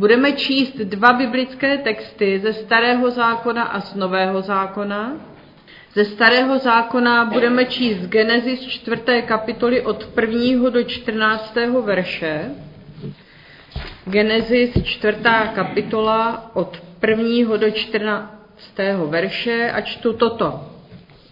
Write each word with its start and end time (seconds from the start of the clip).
Budeme 0.00 0.32
číst 0.32 0.76
dva 0.76 1.12
biblické 1.12 1.78
texty 1.78 2.38
ze 2.38 2.52
Starého 2.52 3.10
zákona 3.10 3.62
a 3.62 3.80
z 3.80 3.94
Nového 3.94 4.42
zákona. 4.42 5.12
Ze 5.94 6.04
Starého 6.04 6.58
zákona 6.58 7.24
budeme 7.24 7.64
číst 7.64 8.08
Genesis 8.08 8.60
4. 8.60 9.02
kapitoly 9.26 9.82
od 9.82 10.08
1. 10.20 10.70
do 10.70 10.84
14. 10.84 11.56
verše. 11.84 12.50
Genesis 14.04 14.82
4. 14.84 15.18
kapitola 15.54 16.50
od 16.54 16.82
1. 17.06 17.56
do 17.56 17.70
14. 17.70 18.28
verše 19.08 19.70
a 19.70 19.80
čtu 19.80 20.12
toto. 20.12 20.60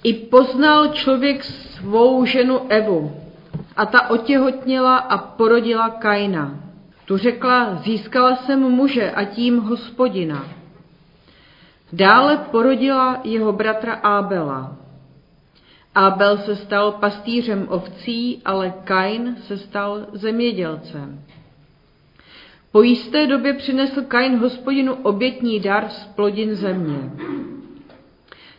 I 0.03 0.13
poznal 0.13 0.89
člověk 0.89 1.45
svou 1.45 2.25
ženu 2.25 2.61
Evu 2.69 3.17
a 3.77 3.87
ta 3.87 4.11
otěhotněla 4.11 4.97
a 4.97 5.19
porodila 5.19 5.91
Kaina. 5.91 6.68
Tu 7.09 7.17
řekla, 7.17 7.75
získala 7.75 8.37
jsem 8.37 8.61
muže 8.61 9.11
a 9.11 9.25
tím 9.25 9.59
hospodina. 9.59 10.49
Dále 11.93 12.37
porodila 12.37 13.21
jeho 13.25 13.53
bratra 13.53 13.95
Ábela. 13.95 14.77
Ábel 15.95 16.39
se 16.39 16.57
stal 16.57 16.93
pastýřem 16.93 17.67
ovcí, 17.69 18.43
ale 18.45 18.75
Kain 18.85 19.37
se 19.37 19.59
stal 19.59 20.07
zemědělcem. 20.13 21.25
Po 22.73 22.83
jisté 22.83 23.27
době 23.27 23.55
přinesl 23.55 24.03
Kain 24.03 24.37
hospodinu 24.39 24.95
obětní 24.95 25.61
dar 25.61 25.89
z 25.89 26.05
plodin 26.05 26.55
země. 26.55 27.11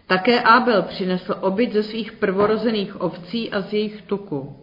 Také 0.08 0.42
Ábel 0.42 0.82
přinesl 0.82 1.36
obyt 1.42 1.74
ze 1.74 1.84
svých 1.84 2.12
prvorozených 2.12 3.02
ovcí 3.02 3.52
a 3.52 3.62
z 3.62 3.74
jejich 3.74 4.02
tuku. 4.02 4.56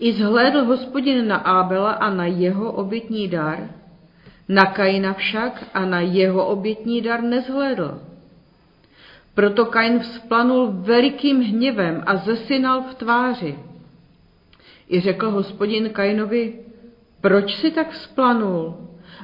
I 0.00 0.12
zhlédl 0.12 0.64
hospodin 0.64 1.28
na 1.28 1.36
Ábela 1.36 1.92
a 1.92 2.10
na 2.10 2.26
jeho 2.26 2.72
obětní 2.72 3.28
dar, 3.28 3.68
na 4.48 4.66
Kaina 4.66 5.12
však 5.12 5.64
a 5.74 5.84
na 5.84 6.00
jeho 6.00 6.46
obětní 6.46 7.00
dar 7.00 7.22
nezhlédl. 7.22 8.00
Proto 9.34 9.66
Kain 9.66 9.98
vzplanul 9.98 10.72
velikým 10.72 11.42
hněvem 11.42 12.02
a 12.06 12.16
zesinal 12.16 12.82
v 12.82 12.94
tváři. 12.94 13.58
I 14.90 15.00
řekl 15.00 15.30
hospodin 15.30 15.90
Kainovi, 15.90 16.54
proč 17.20 17.54
si 17.54 17.70
tak 17.70 17.90
vzplanul 17.90 18.76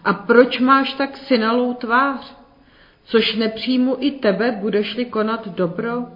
a 0.05 0.13
proč 0.15 0.61
máš 0.61 0.93
tak 0.93 1.17
synalou 1.17 1.75
tvář, 1.75 2.37
což 3.05 3.35
nepřijmu 3.35 3.97
i 4.01 4.11
tebe, 4.11 4.59
budeš-li 4.61 5.05
konat 5.05 5.49
dobro? 5.49 6.07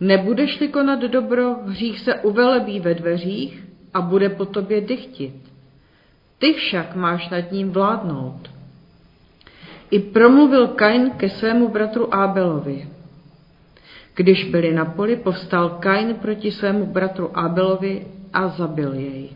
Nebudeš-li 0.00 0.68
konat 0.68 1.00
dobro, 1.00 1.54
hřích 1.66 2.00
se 2.00 2.14
uvelebí 2.14 2.80
ve 2.80 2.94
dveřích 2.94 3.64
a 3.94 4.00
bude 4.00 4.28
po 4.28 4.44
tobě 4.44 4.80
dychtit. 4.80 5.34
Ty 6.38 6.52
však 6.52 6.96
máš 6.96 7.28
nad 7.28 7.52
ním 7.52 7.70
vládnout. 7.70 8.50
I 9.90 9.98
promluvil 9.98 10.68
Kain 10.68 11.10
ke 11.10 11.28
svému 11.28 11.68
bratru 11.68 12.14
Ábelovi. 12.14 12.88
Když 14.14 14.44
byli 14.44 14.72
na 14.72 14.84
poli, 14.84 15.16
povstal 15.16 15.68
Kain 15.68 16.14
proti 16.14 16.50
svému 16.50 16.86
bratru 16.86 17.38
Ábelovi 17.38 18.06
a 18.32 18.48
zabil 18.48 18.94
jej. 18.94 19.30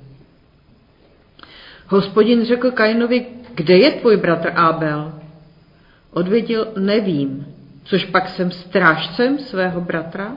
Hospodin 1.89 2.45
řekl 2.45 2.71
Kainovi, 2.71 3.27
kde 3.55 3.77
je 3.77 3.91
tvůj 3.91 4.17
bratr 4.17 4.53
Ábel? 4.55 5.13
Odvěděl, 6.11 6.67
nevím, 6.79 7.47
což 7.85 8.05
pak 8.05 8.29
jsem 8.29 8.51
strážcem 8.51 9.39
svého 9.39 9.81
bratra? 9.81 10.37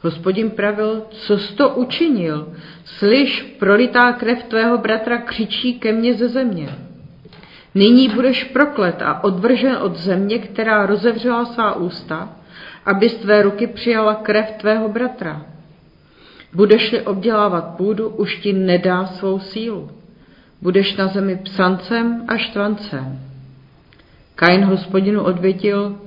Hospodin 0.00 0.50
pravil, 0.50 1.02
co 1.10 1.38
jsi 1.38 1.54
to 1.54 1.68
učinil? 1.68 2.52
Slyš, 2.84 3.42
prolitá 3.58 4.12
krev 4.12 4.42
tvého 4.42 4.78
bratra 4.78 5.18
křičí 5.18 5.78
ke 5.78 5.92
mně 5.92 6.14
ze 6.14 6.28
země. 6.28 6.68
Nyní 7.74 8.08
budeš 8.08 8.44
proklet 8.44 9.02
a 9.02 9.24
odvržen 9.24 9.76
od 9.76 9.96
země, 9.96 10.38
která 10.38 10.86
rozevřela 10.86 11.44
svá 11.44 11.76
ústa, 11.76 12.36
aby 12.86 13.08
z 13.08 13.14
tvé 13.14 13.42
ruky 13.42 13.66
přijala 13.66 14.14
krev 14.14 14.50
tvého 14.50 14.88
bratra. 14.88 15.46
Budeš-li 16.54 17.02
obdělávat 17.02 17.76
půdu, 17.76 18.08
už 18.08 18.36
ti 18.36 18.52
nedá 18.52 19.06
svou 19.06 19.38
sílu. 19.38 19.90
Budeš 20.62 20.96
na 20.96 21.06
zemi 21.06 21.36
psancem 21.36 22.24
a 22.28 22.36
štvancem. 22.36 23.20
Kain 24.34 24.64
hospodinu 24.64 25.22
odvětil, 25.22 25.98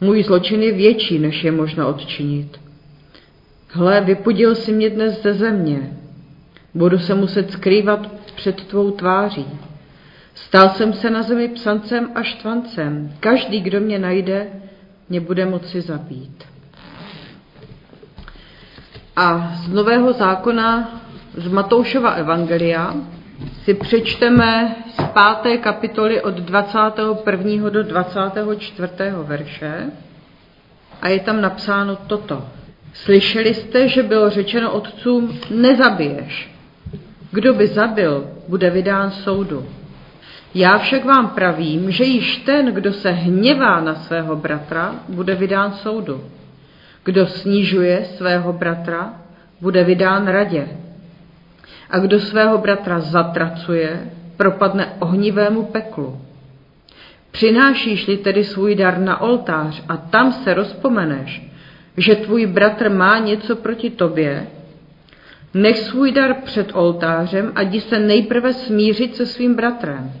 můj 0.00 0.22
zločin 0.22 0.62
je 0.62 0.72
větší, 0.72 1.18
než 1.18 1.44
je 1.44 1.52
možno 1.52 1.88
odčinit. 1.88 2.63
Hle, 3.76 4.00
vypudil 4.00 4.54
si 4.54 4.72
mě 4.72 4.90
dnes 4.90 5.22
ze 5.22 5.34
země. 5.34 5.90
Budu 6.74 6.98
se 6.98 7.14
muset 7.14 7.50
skrývat 7.50 8.12
před 8.34 8.64
tvou 8.66 8.90
tváří. 8.90 9.46
Stal 10.34 10.68
jsem 10.68 10.92
se 10.92 11.10
na 11.10 11.22
zemi 11.22 11.48
psancem 11.48 12.10
a 12.14 12.22
štvancem. 12.22 13.12
Každý, 13.20 13.60
kdo 13.60 13.80
mě 13.80 13.98
najde, 13.98 14.46
mě 15.08 15.20
bude 15.20 15.46
moci 15.46 15.80
zabít. 15.80 16.44
A 19.16 19.52
z 19.56 19.68
Nového 19.68 20.12
zákona, 20.12 21.00
z 21.34 21.48
Matoušova 21.48 22.10
Evangelia, 22.10 22.94
si 23.64 23.74
přečteme 23.74 24.76
z 25.00 25.02
páté 25.04 25.58
kapitoly 25.58 26.22
od 26.22 26.34
21. 26.34 27.70
do 27.70 27.82
24. 27.82 28.92
verše 29.22 29.90
a 31.02 31.08
je 31.08 31.20
tam 31.20 31.40
napsáno 31.40 31.96
toto. 31.96 32.44
Slyšeli 32.94 33.54
jste, 33.54 33.88
že 33.88 34.02
bylo 34.02 34.30
řečeno 34.30 34.72
otcům, 34.72 35.38
nezabiješ. 35.50 36.50
Kdo 37.30 37.54
by 37.54 37.66
zabil, 37.66 38.30
bude 38.48 38.70
vydán 38.70 39.10
soudu. 39.10 39.66
Já 40.54 40.78
však 40.78 41.04
vám 41.04 41.28
pravím, 41.28 41.90
že 41.90 42.04
již 42.04 42.36
ten, 42.36 42.66
kdo 42.66 42.92
se 42.92 43.10
hněvá 43.10 43.80
na 43.80 43.94
svého 43.94 44.36
bratra, 44.36 44.94
bude 45.08 45.34
vydán 45.34 45.72
soudu. 45.72 46.24
Kdo 47.04 47.26
snižuje 47.26 48.04
svého 48.04 48.52
bratra, 48.52 49.14
bude 49.60 49.84
vydán 49.84 50.26
radě. 50.26 50.68
A 51.90 51.98
kdo 51.98 52.20
svého 52.20 52.58
bratra 52.58 53.00
zatracuje, 53.00 54.10
propadne 54.36 54.92
ohnivému 54.98 55.62
peklu. 55.62 56.20
Přinášíš-li 57.30 58.16
tedy 58.16 58.44
svůj 58.44 58.74
dar 58.74 58.98
na 58.98 59.20
oltář 59.20 59.82
a 59.88 59.96
tam 59.96 60.32
se 60.32 60.54
rozpomeneš, 60.54 61.42
že 61.96 62.14
tvůj 62.14 62.46
bratr 62.46 62.90
má 62.90 63.18
něco 63.18 63.56
proti 63.56 63.90
tobě, 63.90 64.46
nech 65.54 65.78
svůj 65.78 66.12
dar 66.12 66.34
před 66.34 66.70
oltářem 66.74 67.52
a 67.54 67.62
jdi 67.62 67.80
se 67.80 67.98
nejprve 67.98 68.52
smířit 68.52 69.16
se 69.16 69.26
svým 69.26 69.54
bratrem. 69.54 70.12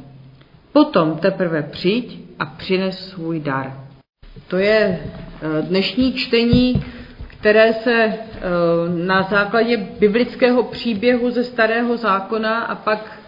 Potom 0.72 1.18
teprve 1.18 1.62
přijď 1.62 2.18
a 2.38 2.46
přines 2.46 3.08
svůj 3.08 3.40
dar. 3.40 3.72
To 4.48 4.56
je 4.58 5.00
eh, 5.00 5.62
dnešní 5.62 6.12
čtení, 6.12 6.84
které 7.26 7.72
se 7.72 7.92
eh, 7.92 8.18
na 9.06 9.22
základě 9.22 9.76
biblického 9.76 10.62
příběhu 10.62 11.30
ze 11.30 11.44
Starého 11.44 11.96
zákona 11.96 12.60
a 12.60 12.74
pak 12.74 13.18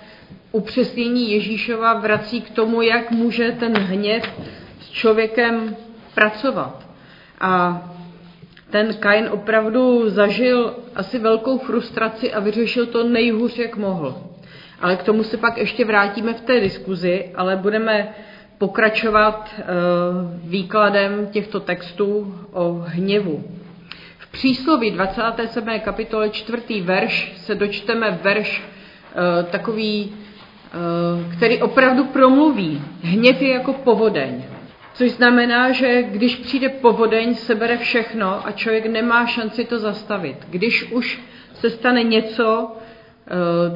upřesnění 0.52 1.30
Ježíšova 1.32 1.94
vrací 1.94 2.40
k 2.40 2.50
tomu, 2.50 2.82
jak 2.82 3.10
může 3.10 3.52
ten 3.52 3.78
hněv 3.78 4.24
s 4.80 4.90
člověkem 4.90 5.76
pracovat. 6.14 6.86
A 7.40 7.82
ten 8.76 8.94
Kain 8.94 9.28
opravdu 9.31 10.10
zažil 10.10 10.75
asi 10.94 11.19
velkou 11.19 11.59
frustraci 11.59 12.32
a 12.32 12.41
vyřešil 12.41 12.87
to 12.87 13.04
nejhůř, 13.04 13.59
jak 13.59 13.76
mohl. 13.76 14.16
Ale 14.81 14.97
k 14.97 15.03
tomu 15.03 15.22
se 15.22 15.37
pak 15.37 15.59
ještě 15.59 15.84
vrátíme 15.84 16.34
v 16.34 16.41
té 16.41 16.60
diskuzi, 16.60 17.31
ale 17.34 17.56
budeme 17.56 18.15
pokračovat 18.59 19.50
eh, 19.59 19.65
výkladem 20.44 21.26
těchto 21.26 21.60
textů 21.60 22.34
o 22.53 22.84
hněvu. 22.86 23.44
V 24.19 24.31
přísloví 24.32 24.91
27. 24.91 25.81
kapitole 25.81 26.31
4. 26.31 26.81
verš 26.81 27.32
se 27.36 27.54
dočteme 27.54 28.19
verš 28.22 28.62
eh, 28.62 29.42
takový, 29.42 30.12
eh, 30.12 31.36
který 31.36 31.62
opravdu 31.62 32.04
promluví. 32.04 32.83
Hněv 33.03 33.42
je 33.42 33.53
jako 33.53 33.72
povodeň. 33.72 34.45
Což 34.97 35.10
znamená, 35.10 35.72
že 35.72 36.03
když 36.03 36.37
přijde 36.37 36.69
povodeň, 36.69 37.34
sebere 37.34 37.77
všechno 37.77 38.47
a 38.47 38.53
člověk 38.53 38.87
nemá 38.87 39.27
šanci 39.27 39.65
to 39.65 39.78
zastavit. 39.78 40.37
Když 40.51 40.93
už 40.93 41.21
se 41.54 41.71
stane 41.71 42.03
něco 42.03 42.72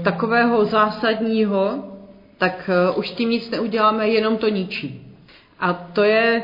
e, 0.00 0.02
takového 0.02 0.64
zásadního, 0.64 1.84
tak 2.38 2.70
e, 2.72 2.90
už 2.90 3.08
s 3.08 3.12
tím 3.12 3.30
nic 3.30 3.50
neuděláme, 3.50 4.08
jenom 4.08 4.36
to 4.36 4.48
ničí. 4.48 5.16
A 5.58 5.72
to 5.72 6.02
je 6.02 6.42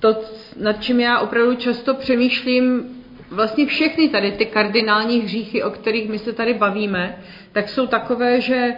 to, 0.00 0.16
nad 0.60 0.82
čím 0.82 1.00
já 1.00 1.18
opravdu 1.18 1.54
často 1.54 1.94
přemýšlím, 1.94 2.84
vlastně 3.30 3.66
všechny 3.66 4.08
tady 4.08 4.32
ty 4.32 4.46
kardinální 4.46 5.20
hříchy, 5.20 5.62
o 5.62 5.70
kterých 5.70 6.08
my 6.08 6.18
se 6.18 6.32
tady 6.32 6.54
bavíme, 6.54 7.18
tak 7.52 7.68
jsou 7.68 7.86
takové, 7.86 8.40
že 8.40 8.72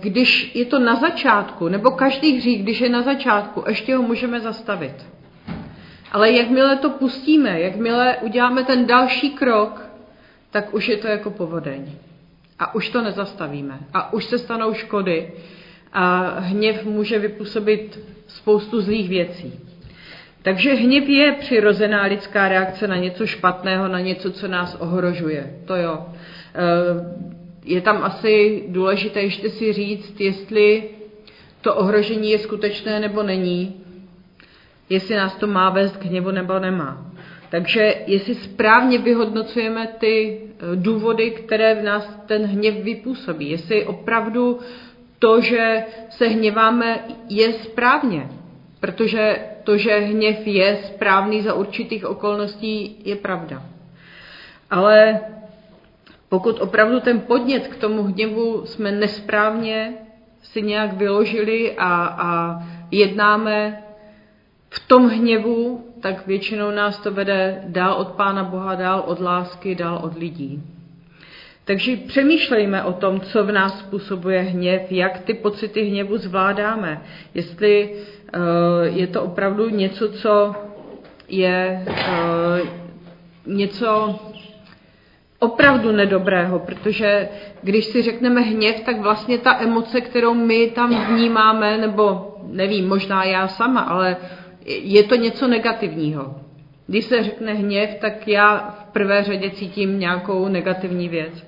když 0.00 0.54
je 0.54 0.64
to 0.64 0.78
na 0.78 0.94
začátku, 0.94 1.68
nebo 1.68 1.90
každý 1.90 2.36
hřích, 2.36 2.62
když 2.62 2.80
je 2.80 2.88
na 2.88 3.02
začátku, 3.02 3.64
ještě 3.68 3.96
ho 3.96 4.02
můžeme 4.02 4.40
zastavit. 4.40 5.06
Ale 6.12 6.32
jakmile 6.32 6.76
to 6.76 6.90
pustíme, 6.90 7.60
jakmile 7.60 8.16
uděláme 8.16 8.64
ten 8.64 8.86
další 8.86 9.30
krok, 9.30 9.86
tak 10.50 10.74
už 10.74 10.88
je 10.88 10.96
to 10.96 11.06
jako 11.08 11.30
povodeň. 11.30 11.92
A 12.58 12.74
už 12.74 12.88
to 12.88 13.02
nezastavíme. 13.02 13.78
A 13.94 14.12
už 14.12 14.24
se 14.24 14.38
stanou 14.38 14.74
škody. 14.74 15.32
a 15.92 16.38
hněv 16.38 16.84
může 16.84 17.18
vypůsobit 17.18 17.98
spoustu 18.26 18.80
zlých 18.80 19.08
věcí. 19.08 19.60
Takže 20.42 20.74
hněv 20.74 21.08
je 21.08 21.32
přirozená 21.32 22.02
lidská 22.02 22.48
reakce 22.48 22.88
na 22.88 22.96
něco 22.96 23.26
špatného, 23.26 23.88
na 23.88 24.00
něco, 24.00 24.32
co 24.32 24.48
nás 24.48 24.74
ohrožuje. 24.74 25.56
To 25.64 25.76
jo. 25.76 26.06
Je 27.64 27.80
tam 27.80 28.02
asi 28.02 28.64
důležité 28.68 29.20
ještě 29.20 29.50
si 29.50 29.72
říct, 29.72 30.20
jestli 30.20 30.90
to 31.60 31.74
ohrožení 31.74 32.30
je 32.30 32.38
skutečné 32.38 33.00
nebo 33.00 33.22
není, 33.22 33.80
jestli 34.90 35.16
nás 35.16 35.34
to 35.36 35.46
má 35.46 35.70
vést 35.70 35.96
k 35.96 36.04
hněvu 36.04 36.30
nebo 36.30 36.58
nemá. 36.58 37.06
Takže 37.50 37.94
jestli 38.06 38.34
správně 38.34 38.98
vyhodnocujeme 38.98 39.86
ty 39.98 40.40
eh, 40.40 40.76
důvody, 40.76 41.30
které 41.30 41.74
v 41.74 41.82
nás 41.82 42.20
ten 42.26 42.46
hněv 42.46 42.74
vypůsobí, 42.74 43.50
jestli 43.50 43.84
opravdu 43.84 44.58
to, 45.18 45.40
že 45.40 45.84
se 46.10 46.28
hněváme, 46.28 47.04
je 47.28 47.52
správně. 47.52 48.28
Protože 48.80 49.38
to, 49.64 49.76
že 49.76 49.98
hněv 49.98 50.46
je 50.46 50.76
správný 50.76 51.42
za 51.42 51.54
určitých 51.54 52.06
okolností, 52.06 52.96
je 53.04 53.16
pravda. 53.16 53.62
Ale 54.70 55.20
pokud 56.32 56.60
opravdu 56.60 57.00
ten 57.00 57.20
podnět 57.20 57.68
k 57.68 57.76
tomu 57.76 58.02
hněvu 58.02 58.66
jsme 58.66 58.92
nesprávně 58.92 59.94
si 60.42 60.62
nějak 60.62 60.92
vyložili 60.92 61.72
a, 61.78 62.04
a 62.04 62.62
jednáme 62.90 63.82
v 64.70 64.88
tom 64.88 65.08
hněvu, 65.08 65.86
tak 66.00 66.26
většinou 66.26 66.70
nás 66.70 66.98
to 66.98 67.12
vede 67.12 67.62
dál 67.66 67.94
od 67.94 68.08
Pána 68.08 68.44
Boha, 68.44 68.74
dál 68.74 69.04
od 69.06 69.20
lásky, 69.20 69.74
dál 69.74 70.00
od 70.02 70.18
lidí. 70.18 70.62
Takže 71.64 71.96
přemýšlejme 71.96 72.84
o 72.84 72.92
tom, 72.92 73.20
co 73.20 73.44
v 73.44 73.52
nás 73.52 73.78
způsobuje 73.78 74.40
hněv, 74.40 74.92
jak 74.92 75.20
ty 75.20 75.34
pocity 75.34 75.84
hněvu 75.84 76.16
zvládáme. 76.16 77.02
Jestli 77.34 77.90
uh, 77.90 78.42
je 78.96 79.06
to 79.06 79.22
opravdu 79.22 79.68
něco, 79.68 80.08
co 80.08 80.54
je 81.28 81.84
uh, 81.88 82.68
něco 83.46 84.18
opravdu 85.42 85.92
nedobrého, 85.92 86.58
protože 86.58 87.28
když 87.62 87.84
si 87.84 88.02
řekneme 88.02 88.40
hněv, 88.40 88.80
tak 88.80 89.00
vlastně 89.00 89.38
ta 89.38 89.60
emoce, 89.60 90.00
kterou 90.00 90.34
my 90.34 90.66
tam 90.66 91.04
vnímáme, 91.06 91.78
nebo 91.78 92.36
nevím, 92.46 92.88
možná 92.88 93.24
já 93.24 93.48
sama, 93.48 93.80
ale 93.80 94.16
je 94.66 95.02
to 95.02 95.14
něco 95.14 95.48
negativního. 95.48 96.34
Když 96.86 97.04
se 97.04 97.22
řekne 97.22 97.54
hněv, 97.54 97.94
tak 98.00 98.28
já 98.28 98.74
v 98.80 98.92
prvé 98.92 99.22
řadě 99.22 99.50
cítím 99.50 99.98
nějakou 99.98 100.48
negativní 100.48 101.08
věc. 101.08 101.46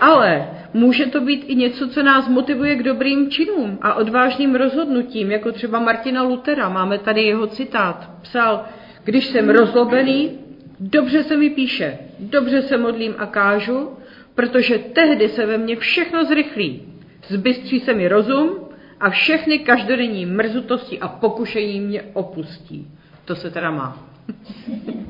Ale 0.00 0.48
může 0.74 1.06
to 1.06 1.20
být 1.20 1.44
i 1.48 1.54
něco, 1.54 1.88
co 1.88 2.02
nás 2.02 2.28
motivuje 2.28 2.76
k 2.76 2.82
dobrým 2.82 3.30
činům 3.30 3.78
a 3.82 3.94
odvážným 3.94 4.54
rozhodnutím, 4.54 5.30
jako 5.30 5.52
třeba 5.52 5.80
Martina 5.80 6.22
Lutera. 6.22 6.68
Máme 6.68 6.98
tady 6.98 7.22
jeho 7.22 7.46
citát. 7.46 8.10
Psal, 8.22 8.64
když 9.04 9.26
jsem 9.26 9.50
rozlobený, 9.50 10.38
dobře 10.80 11.22
se 11.22 11.36
mi 11.36 11.50
píše, 11.50 11.98
dobře 12.18 12.62
se 12.62 12.78
modlím 12.78 13.14
a 13.18 13.26
kážu, 13.26 13.90
protože 14.34 14.78
tehdy 14.78 15.28
se 15.28 15.46
ve 15.46 15.58
mně 15.58 15.76
všechno 15.76 16.24
zrychlí. 16.24 16.82
Zbystří 17.28 17.80
se 17.80 17.94
mi 17.94 18.08
rozum 18.08 18.58
a 19.00 19.10
všechny 19.10 19.58
každodenní 19.58 20.26
mrzutosti 20.26 21.00
a 21.00 21.08
pokušení 21.08 21.80
mě 21.80 22.02
opustí. 22.12 22.90
To 23.24 23.36
se 23.36 23.50
teda 23.50 23.70
má. 23.70 24.06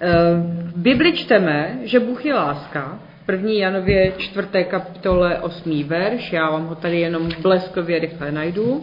Eh, 0.00 0.10
v 0.66 0.76
Bibli 0.76 1.12
čteme, 1.12 1.78
že 1.82 2.00
Bůh 2.00 2.24
je 2.24 2.34
láska, 2.34 2.98
první 3.26 3.58
Janově 3.58 4.12
4. 4.18 4.48
kapitole 4.64 5.40
8. 5.40 5.84
verš, 5.84 6.32
já 6.32 6.50
vám 6.50 6.66
ho 6.66 6.74
tady 6.74 7.00
jenom 7.00 7.28
bleskově 7.42 7.98
rychle 7.98 8.32
najdu. 8.32 8.82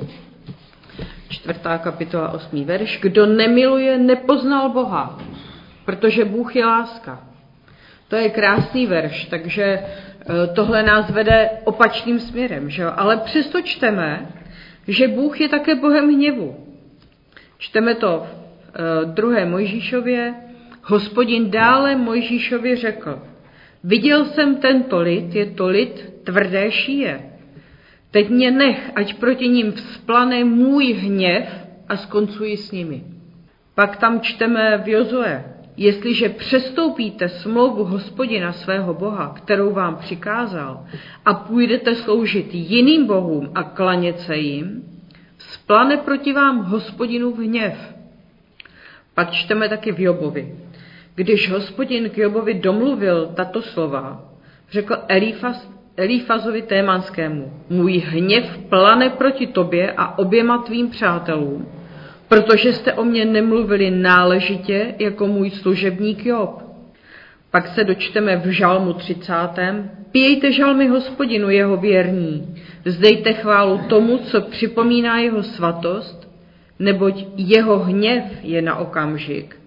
Čtvrtá 1.30 1.78
kapitola 1.78 2.32
8. 2.32 2.66
verš. 2.66 3.00
Kdo 3.02 3.26
nemiluje, 3.26 3.98
nepoznal 3.98 4.70
Boha, 4.70 5.20
protože 5.86 6.26
Bůh 6.26 6.56
je 6.56 6.66
láska. 6.66 7.28
To 8.08 8.16
je 8.16 8.30
krásný 8.30 8.88
verš, 8.88 9.26
takže 9.26 9.64
eh, 9.64 9.84
tohle 10.56 10.84
nás 10.84 11.10
vede 11.10 11.50
opačným 11.64 12.20
směrem. 12.20 12.70
Že 12.70 12.82
jo? 12.82 12.94
Ale 12.96 13.18
přesto 13.18 13.62
čteme, 13.62 14.28
že 14.88 15.08
Bůh 15.08 15.42
je 15.42 15.50
také 15.50 15.76
Bohem 15.76 16.14
hněvu. 16.14 16.68
Čteme 17.58 17.96
to 17.96 18.28
v 18.28 18.42
Eh, 18.74 19.06
druhé 19.06 19.46
Mojžíšově, 19.46 20.34
hospodin 20.84 21.52
dále 21.52 21.96
Mojžíšově 21.96 22.76
řekl, 22.76 23.22
viděl 23.84 24.26
jsem 24.26 24.56
tento 24.56 25.00
lid, 25.00 25.36
je 25.36 25.46
to 25.46 25.68
lid 25.68 26.14
tvrdé 26.24 26.72
šíje. 26.72 27.22
Teď 28.12 28.30
mě 28.30 28.52
nech, 28.52 28.92
ať 28.96 29.14
proti 29.14 29.48
ním 29.48 29.72
vzplane 29.72 30.44
můj 30.44 30.94
hněv 30.94 31.68
a 31.90 31.98
skoncuji 31.98 32.58
s 32.58 32.72
nimi. 32.72 33.04
Pak 33.76 33.98
tam 33.98 34.22
čteme 34.22 34.78
v 34.78 34.88
Jozue, 34.88 35.44
jestliže 35.84 36.30
přestoupíte 36.30 37.30
smlouvu 37.30 37.84
hospodina 37.84 38.54
svého 38.54 38.94
Boha, 38.94 39.34
kterou 39.38 39.74
vám 39.74 39.96
přikázal, 39.96 40.86
a 41.26 41.34
půjdete 41.34 41.96
sloužit 41.96 42.54
jiným 42.54 43.06
bohům 43.06 43.52
a 43.56 43.64
klanět 43.64 44.20
se 44.20 44.38
jim, 44.38 44.84
splane 45.38 45.98
proti 45.98 46.34
vám 46.34 46.64
hospodinu 46.64 47.32
v 47.32 47.38
hněv 47.38 47.92
pak 49.14 49.32
čteme 49.32 49.70
taky 49.70 49.92
v 49.92 50.00
Jobovi. 50.00 50.56
Když 51.16 51.52
hospodin 51.52 52.10
k 52.10 52.18
Jobovi 52.18 52.54
domluvil 52.54 53.28
tato 53.36 53.62
slova, 53.62 54.24
řekl 54.72 54.98
Elifaz, 55.08 55.72
Elifazovi 55.98 56.62
Témanskému, 56.62 57.54
můj 57.70 57.98
hněv 57.98 58.58
plane 58.70 59.10
proti 59.10 59.48
tobě 59.48 59.92
a 59.92 60.18
oběma 60.18 60.58
tvým 60.58 60.90
přátelům, 60.90 61.68
protože 62.32 62.74
jste 62.74 62.94
o 62.94 63.04
mě 63.04 63.26
nemluvili 63.26 63.92
náležitě 63.92 64.96
jako 65.00 65.28
můj 65.28 65.50
služebník 65.50 66.26
Job. 66.26 66.64
Pak 67.52 67.68
se 67.68 67.84
dočteme 67.84 68.38
v 68.38 68.46
žalmu 68.46 68.94
30. 68.94 69.34
Pějte 70.12 70.52
žalmy 70.52 70.88
hospodinu 70.88 71.50
jeho 71.50 71.78
věrní, 71.78 72.56
vzdejte 72.86 73.34
chválu 73.34 73.78
tomu, 73.90 74.18
co 74.18 74.42
připomíná 74.42 75.20
jeho 75.20 75.44
svatost 75.44 76.32
neboť 76.80 77.26
jeho 77.38 77.80
hněv 77.80 78.24
je 78.44 78.62
na 78.62 78.76
okamžik, 78.76 79.60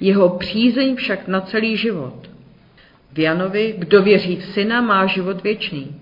jeho 0.00 0.28
přízeň 0.28 0.96
však 0.96 1.28
na 1.28 1.40
celý 1.40 1.76
život. 1.76 2.30
V 3.12 3.18
Janovi, 3.18 3.74
kdo 3.78 4.02
věří 4.02 4.36
v 4.36 4.44
syna, 4.44 4.80
má 4.80 5.06
život 5.06 5.42
věčný. 5.42 5.96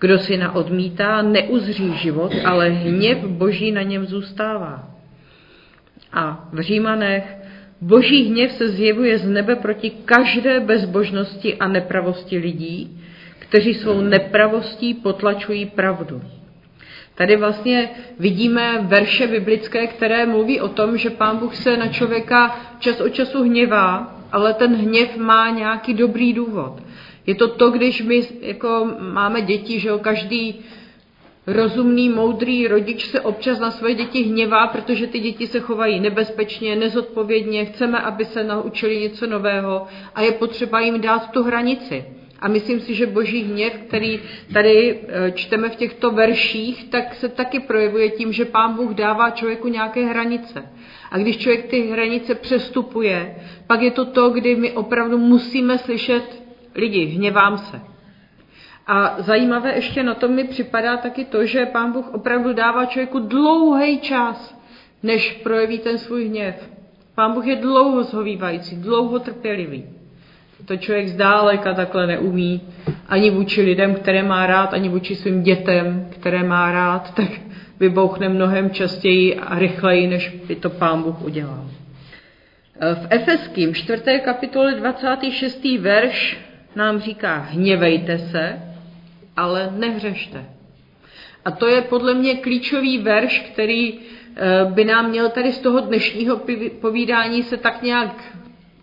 Kdo 0.00 0.18
syna 0.18 0.54
odmítá, 0.54 1.22
neuzří 1.22 1.92
život, 1.92 2.32
ale 2.44 2.68
hněv 2.68 3.18
boží 3.18 3.72
na 3.72 3.82
něm 3.82 4.06
zůstává. 4.06 4.97
A 6.12 6.48
v 6.52 6.60
Římanech 6.60 7.36
boží 7.80 8.24
hněv 8.24 8.52
se 8.52 8.68
zjevuje 8.68 9.18
z 9.18 9.28
nebe 9.28 9.56
proti 9.56 9.90
každé 9.90 10.60
bezbožnosti 10.60 11.56
a 11.56 11.68
nepravosti 11.68 12.38
lidí, 12.38 13.00
kteří 13.38 13.74
svou 13.74 14.00
nepravostí 14.00 14.94
potlačují 14.94 15.66
pravdu. 15.66 16.22
Tady 17.14 17.36
vlastně 17.36 17.90
vidíme 18.18 18.78
verše 18.82 19.26
biblické, 19.26 19.86
které 19.86 20.26
mluví 20.26 20.60
o 20.60 20.68
tom, 20.68 20.98
že 20.98 21.10
pán 21.10 21.36
Bůh 21.36 21.56
se 21.56 21.76
na 21.76 21.88
člověka 21.88 22.60
čas 22.78 23.00
od 23.00 23.08
času 23.08 23.42
hněvá, 23.42 24.18
ale 24.32 24.54
ten 24.54 24.76
hněv 24.76 25.16
má 25.16 25.50
nějaký 25.50 25.94
dobrý 25.94 26.32
důvod. 26.32 26.82
Je 27.26 27.34
to 27.34 27.48
to, 27.48 27.70
když 27.70 28.02
my 28.02 28.22
jako 28.40 28.90
máme 29.00 29.42
děti, 29.42 29.80
že 29.80 29.88
jo, 29.88 29.98
každý 29.98 30.60
rozumný, 31.48 32.08
moudrý 32.08 32.68
rodič 32.68 33.06
se 33.06 33.20
občas 33.20 33.58
na 33.58 33.70
své 33.70 33.94
děti 33.94 34.22
hněvá, 34.22 34.66
protože 34.66 35.06
ty 35.06 35.18
děti 35.20 35.46
se 35.46 35.60
chovají 35.60 36.00
nebezpečně, 36.00 36.76
nezodpovědně, 36.76 37.64
chceme, 37.64 37.98
aby 37.98 38.24
se 38.24 38.44
naučili 38.44 39.00
něco 39.00 39.26
nového 39.26 39.86
a 40.14 40.22
je 40.22 40.32
potřeba 40.32 40.80
jim 40.80 41.00
dát 41.00 41.30
tu 41.30 41.42
hranici. 41.42 42.04
A 42.40 42.48
myslím 42.48 42.80
si, 42.80 42.94
že 42.94 43.06
boží 43.06 43.42
hněv, 43.42 43.72
který 43.88 44.20
tady 44.52 45.00
eh, 45.08 45.30
čteme 45.30 45.68
v 45.68 45.76
těchto 45.76 46.10
verších, 46.10 46.84
tak 46.84 47.14
se 47.14 47.28
taky 47.28 47.60
projevuje 47.60 48.10
tím, 48.10 48.32
že 48.32 48.44
pán 48.44 48.76
Bůh 48.76 48.94
dává 48.94 49.30
člověku 49.30 49.68
nějaké 49.68 50.04
hranice. 50.06 50.68
A 51.10 51.18
když 51.18 51.36
člověk 51.36 51.66
ty 51.66 51.80
hranice 51.86 52.34
přestupuje, 52.34 53.36
pak 53.66 53.82
je 53.82 53.90
to 53.90 54.04
to, 54.04 54.30
kdy 54.30 54.56
my 54.56 54.72
opravdu 54.72 55.18
musíme 55.18 55.78
slyšet 55.78 56.42
lidi, 56.74 57.04
hněvám 57.04 57.58
se. 57.58 57.87
A 58.88 59.14
zajímavé 59.18 59.74
ještě 59.74 60.02
na 60.02 60.14
tom 60.14 60.34
mi 60.34 60.44
připadá 60.44 60.96
taky 60.96 61.24
to, 61.24 61.46
že 61.46 61.66
pán 61.66 61.92
Bůh 61.92 62.14
opravdu 62.14 62.52
dává 62.52 62.86
člověku 62.86 63.18
dlouhý 63.18 63.98
čas, 64.00 64.58
než 65.02 65.32
projeví 65.32 65.78
ten 65.78 65.98
svůj 65.98 66.28
hněv. 66.28 66.70
Pán 67.14 67.32
Bůh 67.32 67.46
je 67.46 67.56
dlouho 67.56 68.02
zhovývající, 68.02 68.76
dlouho 68.76 69.18
trpělivý. 69.18 69.84
To 70.64 70.76
člověk 70.76 71.08
zdáleka 71.08 71.74
takhle 71.74 72.06
neumí 72.06 72.60
ani 73.08 73.30
vůči 73.30 73.62
lidem, 73.62 73.94
které 73.94 74.22
má 74.22 74.46
rád, 74.46 74.74
ani 74.74 74.88
vůči 74.88 75.14
svým 75.14 75.42
dětem, 75.42 76.08
které 76.10 76.42
má 76.42 76.72
rád, 76.72 77.14
tak 77.14 77.28
vybouchne 77.80 78.28
mnohem 78.28 78.70
častěji 78.70 79.36
a 79.36 79.58
rychleji, 79.58 80.06
než 80.06 80.28
by 80.28 80.56
to 80.56 80.70
pán 80.70 81.02
Bůh 81.02 81.22
udělal. 81.22 81.64
V 82.94 83.06
Efeským 83.10 83.74
4. 83.74 84.20
kapitole 84.24 84.74
26. 84.74 85.64
verš 85.78 86.38
nám 86.76 87.00
říká, 87.00 87.36
hněvejte 87.36 88.18
se, 88.18 88.67
ale 89.38 89.70
nehřešte. 89.76 90.44
A 91.44 91.50
to 91.50 91.66
je 91.66 91.82
podle 91.82 92.14
mě 92.14 92.34
klíčový 92.34 92.98
verš, 92.98 93.40
který 93.52 93.94
eh, 93.94 94.64
by 94.64 94.84
nám 94.84 95.10
měl 95.10 95.28
tady 95.28 95.52
z 95.52 95.58
toho 95.58 95.80
dnešního 95.80 96.40
povídání 96.80 97.42
se 97.42 97.56
tak 97.56 97.82
nějak 97.82 98.24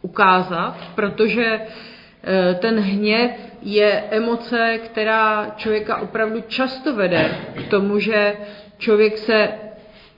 ukázat, 0.01 0.77
protože 0.95 1.45
eh, 1.45 2.53
ten 2.55 2.79
hněv 2.79 3.31
je 3.62 4.03
emoce, 4.09 4.79
která 4.85 5.53
člověka 5.55 5.97
opravdu 5.97 6.41
často 6.47 6.95
vede 6.95 7.38
k 7.55 7.69
tomu, 7.69 8.00
že 8.00 8.35
člověk 8.77 9.17
se 9.17 9.50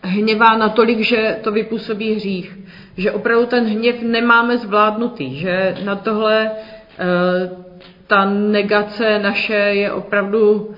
hněvá 0.02 0.58
natolik, 0.58 1.00
že 1.00 1.38
to 1.44 1.52
vypůsobí 1.52 2.14
hřích. 2.14 2.58
Že 2.98 3.12
opravdu 3.12 3.46
ten 3.46 3.66
hněv 3.66 4.02
nemáme 4.02 4.58
zvládnutý, 4.58 5.36
že 5.36 5.76
na 5.84 5.96
tohle 5.96 6.52
eh, 7.00 7.67
ta 8.08 8.26
negace 8.26 9.20
naše 9.20 9.54
je 9.54 9.92
opravdu 9.92 10.52
uh, 10.52 10.76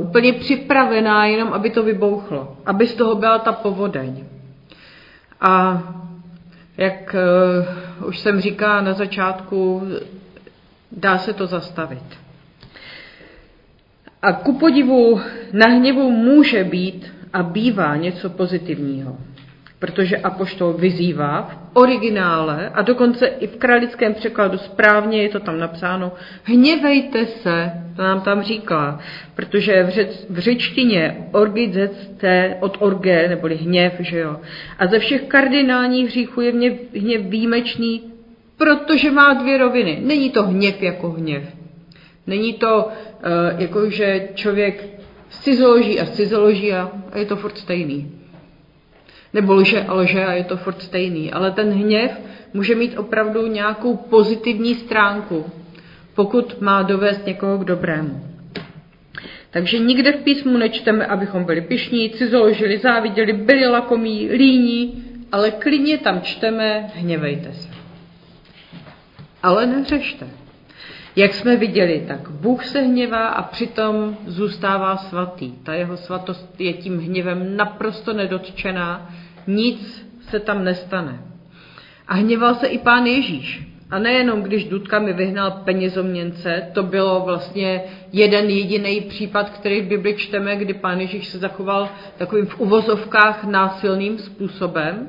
úplně 0.00 0.32
připravená 0.32 1.26
jenom, 1.26 1.52
aby 1.52 1.70
to 1.70 1.82
vybouchlo, 1.82 2.56
aby 2.66 2.86
z 2.86 2.94
toho 2.94 3.14
byla 3.14 3.38
ta 3.38 3.52
povodeň. 3.52 4.24
A 5.40 5.82
jak 6.76 7.14
uh, 8.00 8.08
už 8.08 8.18
jsem 8.18 8.40
říkala 8.40 8.80
na 8.80 8.92
začátku, 8.92 9.82
dá 10.92 11.18
se 11.18 11.32
to 11.32 11.46
zastavit. 11.46 12.18
A 14.22 14.32
ku 14.32 14.58
podivu 14.58 15.20
na 15.52 15.66
hněvu 15.66 16.10
může 16.10 16.64
být 16.64 17.12
a 17.32 17.42
bývá 17.42 17.96
něco 17.96 18.30
pozitivního 18.30 19.16
protože 19.78 20.16
apoštol 20.16 20.72
vyzývá 20.72 21.42
v 21.42 21.76
originále 21.76 22.70
a 22.74 22.82
dokonce 22.82 23.26
i 23.26 23.46
v 23.46 23.56
kralickém 23.56 24.14
překladu 24.14 24.58
správně 24.58 25.22
je 25.22 25.28
to 25.28 25.40
tam 25.40 25.58
napsáno, 25.58 26.12
hněvejte 26.42 27.26
se, 27.26 27.72
to 27.96 28.02
nám 28.02 28.20
tam 28.20 28.42
říká, 28.42 29.00
protože 29.34 29.82
v, 29.82 29.88
řec, 29.88 30.26
v 30.30 30.38
řečtině 30.38 31.28
orgizete 31.32 32.56
od 32.60 32.76
orge, 32.80 33.28
neboli 33.28 33.56
hněv, 33.56 33.92
že 33.98 34.18
jo. 34.18 34.40
A 34.78 34.86
ze 34.86 34.98
všech 34.98 35.22
kardinálních 35.22 36.06
hříchů 36.06 36.40
je 36.40 36.52
hněv, 36.52 36.72
hněv 36.94 37.22
výjimečný, 37.22 38.02
protože 38.56 39.10
má 39.10 39.32
dvě 39.32 39.58
roviny. 39.58 39.98
Není 40.02 40.30
to 40.30 40.42
hněv 40.42 40.82
jako 40.82 41.10
hněv. 41.10 41.42
Není 42.26 42.52
to 42.52 42.84
uh, 42.84 43.60
jako, 43.60 43.90
že 43.90 44.28
člověk 44.34 44.84
si 45.30 45.56
založí 45.56 46.00
a 46.00 46.04
si 46.06 46.26
založí 46.26 46.72
a 46.72 46.90
je 47.14 47.26
to 47.26 47.36
furt 47.36 47.58
stejný 47.58 48.16
nebo 49.34 49.54
lže 49.54 49.82
a 49.82 49.94
lže 49.94 50.24
a 50.24 50.32
je 50.32 50.44
to 50.44 50.56
furt 50.56 50.82
stejný. 50.82 51.32
Ale 51.32 51.50
ten 51.50 51.70
hněv 51.70 52.20
může 52.54 52.74
mít 52.74 52.98
opravdu 52.98 53.46
nějakou 53.46 53.96
pozitivní 53.96 54.74
stránku, 54.74 55.44
pokud 56.14 56.60
má 56.60 56.82
dovést 56.82 57.26
někoho 57.26 57.58
k 57.58 57.64
dobrému. 57.64 58.22
Takže 59.50 59.78
nikde 59.78 60.12
v 60.12 60.22
písmu 60.22 60.58
nečteme, 60.58 61.06
abychom 61.06 61.44
byli 61.44 61.60
pišní, 61.60 62.10
cizoložili, 62.10 62.78
záviděli, 62.78 63.32
byli 63.32 63.66
lakomí, 63.66 64.28
líní, 64.28 65.04
ale 65.32 65.50
klidně 65.50 65.98
tam 65.98 66.20
čteme, 66.20 66.90
hněvejte 66.94 67.52
se. 67.52 67.68
Ale 69.42 69.66
neřešte. 69.66 70.26
Jak 71.16 71.34
jsme 71.34 71.56
viděli, 71.56 72.04
tak 72.08 72.30
Bůh 72.30 72.64
se 72.64 72.80
hněvá 72.80 73.26
a 73.28 73.42
přitom 73.42 74.16
zůstává 74.26 74.96
svatý. 74.96 75.52
Ta 75.52 75.74
jeho 75.74 75.96
svatost 75.96 76.60
je 76.60 76.72
tím 76.72 77.00
hněvem 77.00 77.56
naprosto 77.56 78.12
nedotčená, 78.12 79.10
nic 79.46 80.06
se 80.20 80.40
tam 80.40 80.64
nestane. 80.64 81.20
A 82.08 82.14
hněval 82.14 82.54
se 82.54 82.66
i 82.66 82.78
pán 82.78 83.06
Ježíš. 83.06 83.68
A 83.90 83.98
nejenom, 83.98 84.42
když 84.42 84.64
Dudkami 84.64 85.12
vyhnal 85.12 85.50
penězoměnce, 85.50 86.68
to 86.72 86.82
bylo 86.82 87.20
vlastně 87.20 87.82
jeden 88.12 88.50
jediný 88.50 89.00
případ, 89.00 89.50
který 89.50 89.80
v 89.80 89.88
Bibli 89.88 90.14
čteme, 90.14 90.56
kdy 90.56 90.74
pán 90.74 91.00
Ježíš 91.00 91.28
se 91.28 91.38
zachoval 91.38 91.88
takovým 92.18 92.46
v 92.46 92.60
uvozovkách 92.60 93.44
násilným 93.44 94.18
způsobem, 94.18 95.08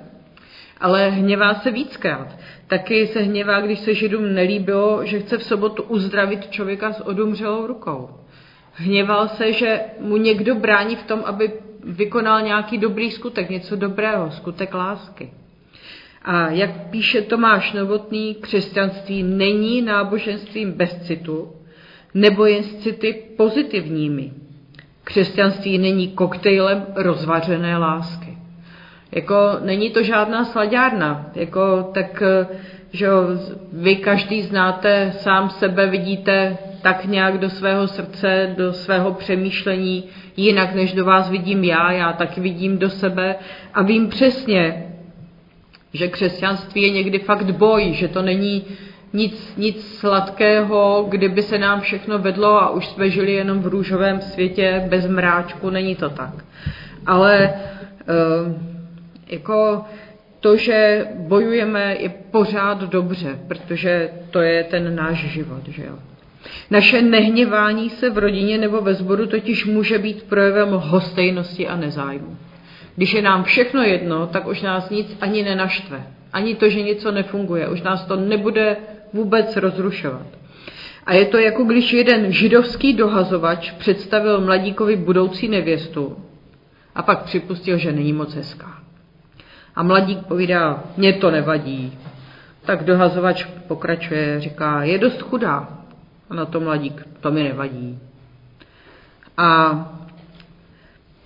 ale 0.79 1.09
hněvá 1.09 1.53
se 1.53 1.71
víckrát. 1.71 2.37
Taky 2.67 3.07
se 3.07 3.19
hněvá, 3.19 3.61
když 3.61 3.79
se 3.79 3.93
Židům 3.93 4.33
nelíbilo, 4.33 5.05
že 5.05 5.19
chce 5.19 5.37
v 5.37 5.43
sobotu 5.43 5.83
uzdravit 5.83 6.51
člověka 6.51 6.93
s 6.93 7.01
odumřelou 7.01 7.67
rukou. 7.67 8.09
Hněval 8.73 9.27
se, 9.27 9.53
že 9.53 9.81
mu 9.99 10.17
někdo 10.17 10.55
brání 10.55 10.95
v 10.95 11.03
tom, 11.03 11.21
aby 11.25 11.51
vykonal 11.83 12.41
nějaký 12.41 12.77
dobrý 12.77 13.11
skutek, 13.11 13.49
něco 13.49 13.75
dobrého, 13.75 14.31
skutek 14.31 14.73
lásky. 14.73 15.31
A 16.21 16.49
jak 16.49 16.89
píše 16.89 17.21
Tomáš 17.21 17.73
Novotný, 17.73 18.35
křesťanství 18.35 19.23
není 19.23 19.81
náboženstvím 19.81 20.71
bez 20.71 20.95
citu, 21.07 21.51
nebo 22.13 22.45
jen 22.45 22.63
s 22.63 22.75
city 22.75 23.23
pozitivními. 23.37 24.31
Křesťanství 25.03 25.77
není 25.77 26.07
koktejlem 26.07 26.85
rozvařené 26.95 27.77
lásky. 27.77 28.36
Jako 29.11 29.35
není 29.63 29.89
to 29.89 30.03
žádná 30.03 30.45
sladárna, 30.45 31.31
jako 31.35 31.89
tak, 31.93 32.23
že 32.91 33.07
vy 33.73 33.95
každý 33.95 34.41
znáte 34.41 35.11
sám 35.11 35.49
sebe, 35.49 35.87
vidíte 35.87 36.57
tak 36.81 37.05
nějak 37.05 37.37
do 37.37 37.49
svého 37.49 37.87
srdce, 37.87 38.53
do 38.57 38.73
svého 38.73 39.13
přemýšlení, 39.13 40.03
jinak 40.37 40.75
než 40.75 40.93
do 40.93 41.05
vás 41.05 41.29
vidím 41.29 41.63
já, 41.63 41.91
já 41.91 42.13
taky 42.13 42.41
vidím 42.41 42.77
do 42.77 42.89
sebe. 42.89 43.35
A 43.73 43.81
vím 43.81 44.09
přesně, 44.09 44.85
že 45.93 46.07
křesťanství 46.07 46.81
je 46.81 46.89
někdy 46.89 47.19
fakt 47.19 47.51
boj, 47.51 47.93
že 47.93 48.07
to 48.07 48.21
není 48.21 48.63
nic, 49.13 49.53
nic 49.57 49.97
sladkého, 49.97 51.05
kdyby 51.09 51.41
se 51.41 51.57
nám 51.57 51.81
všechno 51.81 52.19
vedlo 52.19 52.63
a 52.63 52.69
už 52.69 52.87
jsme 52.87 53.09
žili 53.09 53.33
jenom 53.33 53.59
v 53.59 53.67
růžovém 53.67 54.21
světě 54.21 54.85
bez 54.89 55.07
mráčku, 55.07 55.69
není 55.69 55.95
to 55.95 56.09
tak. 56.09 56.45
Ale 57.05 57.43
e, 57.43 57.53
jako 59.29 59.85
to, 60.39 60.57
že 60.57 61.07
bojujeme, 61.15 61.95
je 61.99 62.09
pořád 62.09 62.81
dobře, 62.81 63.39
protože 63.47 64.09
to 64.31 64.41
je 64.41 64.63
ten 64.63 64.95
náš 64.95 65.17
život, 65.17 65.67
že 65.67 65.83
jo. 65.85 65.95
Naše 66.69 67.01
nehněvání 67.01 67.89
se 67.89 68.09
v 68.09 68.17
rodině 68.17 68.57
nebo 68.57 68.81
ve 68.81 68.93
sboru 68.93 69.27
totiž 69.27 69.65
může 69.65 69.97
být 69.97 70.23
projevem 70.23 70.69
hostejnosti 70.69 71.67
a 71.67 71.75
nezájmu. 71.75 72.37
Když 72.95 73.13
je 73.13 73.21
nám 73.21 73.43
všechno 73.43 73.83
jedno, 73.83 74.27
tak 74.27 74.47
už 74.47 74.61
nás 74.61 74.89
nic 74.89 75.17
ani 75.21 75.43
nenaštve. 75.43 76.03
Ani 76.33 76.55
to, 76.55 76.69
že 76.69 76.81
něco 76.81 77.11
nefunguje. 77.11 77.69
Už 77.69 77.81
nás 77.81 78.05
to 78.05 78.15
nebude 78.15 78.77
vůbec 79.13 79.57
rozrušovat. 79.57 80.27
A 81.05 81.13
je 81.13 81.25
to 81.25 81.37
jako 81.37 81.63
když 81.63 81.93
jeden 81.93 82.31
židovský 82.31 82.93
dohazovač 82.93 83.71
představil 83.71 84.41
mladíkovi 84.41 84.95
budoucí 84.95 85.47
nevěstu 85.47 86.17
a 86.95 87.03
pak 87.03 87.23
připustil, 87.23 87.77
že 87.77 87.91
není 87.91 88.13
moc 88.13 88.35
hezká. 88.35 88.86
A 89.77 89.83
mladík 89.83 90.25
povídá, 90.25 90.83
mně 90.97 91.13
to 91.13 91.31
nevadí. 91.31 91.97
Tak 92.65 92.83
dohazovač 92.83 93.45
pokračuje, 93.67 94.39
říká, 94.39 94.83
je 94.83 94.97
dost 94.97 95.21
chudá, 95.21 95.69
a 96.29 96.33
na 96.33 96.45
to 96.45 96.59
mladík, 96.59 97.07
to 97.19 97.31
mi 97.31 97.43
nevadí. 97.43 97.99
A 99.37 99.71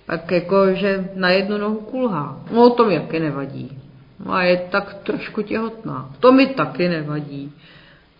tak 0.06 0.30
jako, 0.30 0.74
že 0.74 1.10
na 1.14 1.30
jednu 1.30 1.58
nohu 1.58 1.76
kulhá. 1.76 2.40
No 2.52 2.70
to 2.70 2.84
mi 2.84 3.00
taky 3.00 3.20
nevadí. 3.20 3.78
No 4.24 4.32
a 4.32 4.42
je 4.42 4.56
tak 4.56 4.94
trošku 4.94 5.42
těhotná. 5.42 6.10
To 6.20 6.32
mi 6.32 6.46
taky 6.46 6.88
nevadí. 6.88 7.52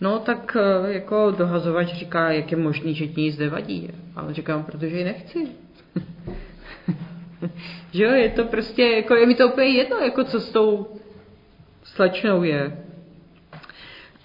No 0.01 0.19
tak 0.19 0.57
eh, 0.61 0.93
jako 0.93 1.31
dohazovač 1.31 1.93
říká, 1.95 2.31
jak 2.31 2.51
je 2.51 2.57
možný, 2.59 2.95
že 2.95 3.07
ti 3.07 3.21
nic 3.21 3.39
nevadí. 3.39 3.91
A 4.17 4.33
říkám, 4.33 4.65
protože 4.65 4.99
ji 4.99 5.05
nechci. 5.05 5.49
že 7.93 8.05
jo, 8.05 8.13
je 8.13 8.29
to 8.29 8.45
prostě, 8.45 8.83
jako 8.83 9.15
je 9.15 9.27
mi 9.27 9.35
to 9.35 9.49
úplně 9.49 9.69
jedno, 9.69 9.97
jako 9.97 10.25
co 10.25 10.41
s 10.41 10.51
tou 10.51 10.87
slečnou 11.83 12.43
je. 12.43 12.77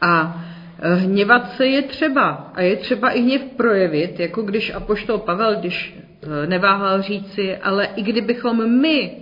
A 0.01 0.43
Hněvat 0.81 1.51
se 1.51 1.67
je 1.67 1.81
třeba 1.81 2.51
a 2.53 2.61
je 2.61 2.75
třeba 2.75 3.09
i 3.09 3.21
hněv 3.21 3.41
projevit, 3.45 4.19
jako 4.19 4.41
když 4.41 4.73
apoštol 4.73 5.17
Pavel, 5.17 5.55
když 5.55 5.99
eh, 6.23 6.47
neváhal 6.47 7.01
říci, 7.01 7.57
ale 7.57 7.85
i 7.95 8.01
kdybychom 8.01 8.79
my 8.81 9.17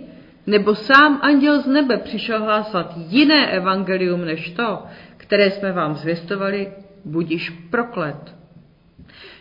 nebo 0.46 0.74
sám 0.74 1.20
anděl 1.22 1.60
z 1.60 1.66
nebe 1.66 1.96
přišel 1.96 2.42
hlásat 2.42 2.92
jiné 2.96 3.50
evangelium 3.50 4.24
než 4.24 4.50
to, 4.50 4.82
které 5.16 5.50
jsme 5.50 5.72
vám 5.72 5.94
zvěstovali, 5.94 6.72
budiš 7.04 7.50
proklet. 7.50 8.35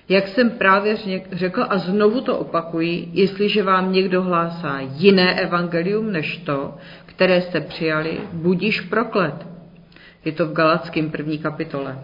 Jak 0.09 0.27
jsem 0.27 0.49
právě 0.49 0.95
řekl 1.31 1.65
a 1.69 1.77
znovu 1.77 2.21
to 2.21 2.37
opakuji, 2.37 3.09
jestliže 3.13 3.63
vám 3.63 3.93
někdo 3.93 4.21
hlásá 4.21 4.79
jiné 4.79 5.41
evangelium 5.41 6.11
než 6.11 6.37
to, 6.37 6.75
které 7.05 7.41
jste 7.41 7.61
přijali, 7.61 8.17
budiš 8.33 8.81
proklet. 8.81 9.47
Je 10.25 10.31
to 10.31 10.45
v 10.45 10.53
Galackém 10.53 11.11
první 11.11 11.37
kapitole. 11.37 11.99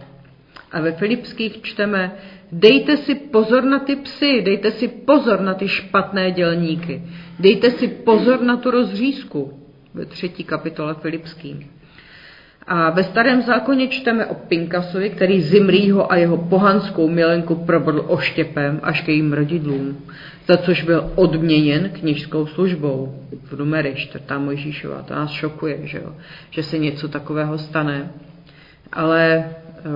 A 0.71 0.81
ve 0.81 0.91
Filipských 0.91 1.61
čteme, 1.61 2.11
dejte 2.51 2.97
si 2.97 3.15
pozor 3.15 3.63
na 3.63 3.79
ty 3.79 3.95
psy, 3.95 4.41
dejte 4.41 4.71
si 4.71 4.87
pozor 4.87 5.41
na 5.41 5.53
ty 5.53 5.67
špatné 5.67 6.31
dělníky, 6.31 7.03
dejte 7.39 7.71
si 7.71 7.87
pozor 7.87 8.41
na 8.41 8.57
tu 8.57 8.71
rozřízku 8.71 9.67
ve 9.93 10.05
třetí 10.05 10.43
kapitole 10.43 10.93
Filipským. 10.93 11.69
A 12.67 12.89
ve 12.89 13.03
starém 13.03 13.41
zákoně 13.41 13.87
čteme 13.87 14.25
o 14.25 14.35
Pinkasovi, 14.35 15.09
který 15.09 15.41
Zimrýho 15.41 16.11
a 16.11 16.15
jeho 16.15 16.37
pohanskou 16.37 17.09
milenku 17.09 17.55
provedl 17.55 18.05
oštěpem 18.07 18.79
až 18.83 19.01
ke 19.01 19.11
jejím 19.11 19.33
rodidlům, 19.33 19.97
za 20.47 20.57
což 20.57 20.83
byl 20.83 21.11
odměněn 21.15 21.89
knižskou 21.89 22.47
službou 22.47 23.25
v 23.43 23.57
Numery, 23.57 23.93
čtvrtá 23.95 24.39
Mojžíšová. 24.39 25.01
To 25.01 25.15
nás 25.15 25.31
šokuje, 25.31 25.87
že, 25.87 25.97
jo? 25.97 26.15
že 26.49 26.63
se 26.63 26.77
něco 26.77 27.07
takového 27.07 27.57
stane. 27.57 28.11
Ale 28.93 29.49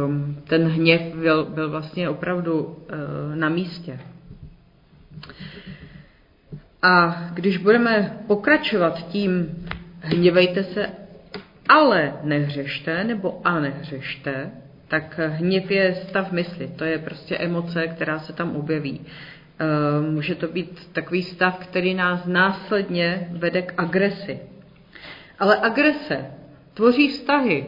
um, 0.06 0.38
ten 0.48 0.68
hněv 0.68 1.02
byl, 1.02 1.46
byl 1.46 1.70
vlastně 1.70 2.10
opravdu 2.10 2.60
uh, 2.60 2.76
na 3.36 3.50
místě. 3.50 4.00
A 6.82 7.24
když 7.34 7.58
budeme 7.58 8.18
pokračovat 8.28 9.08
tím, 9.08 9.48
hněvejte 10.02 10.64
se, 10.64 11.05
ale 11.70 12.14
nehřešte, 12.24 13.04
nebo 13.04 13.42
a 13.44 13.60
nehřešte, 13.60 14.52
tak 14.88 15.20
hněv 15.20 15.72
je 15.72 15.96
stav 15.96 16.32
mysli, 16.32 16.68
to 16.68 16.84
je 16.84 16.98
prostě 17.00 17.38
emoce, 17.38 17.88
která 17.88 18.20
se 18.20 18.34
tam 18.34 18.56
objeví. 18.56 19.02
Eh, 19.60 20.12
může 20.12 20.36
to 20.36 20.48
být 20.48 20.90
takový 20.94 21.24
stav, 21.24 21.58
který 21.58 21.94
nás 21.94 22.26
následně 22.26 23.28
vede 23.32 23.62
k 23.62 23.74
agresi. 23.78 24.40
Ale 25.40 25.58
agrese 25.62 26.26
tvoří 26.74 27.10
vztahy. 27.10 27.66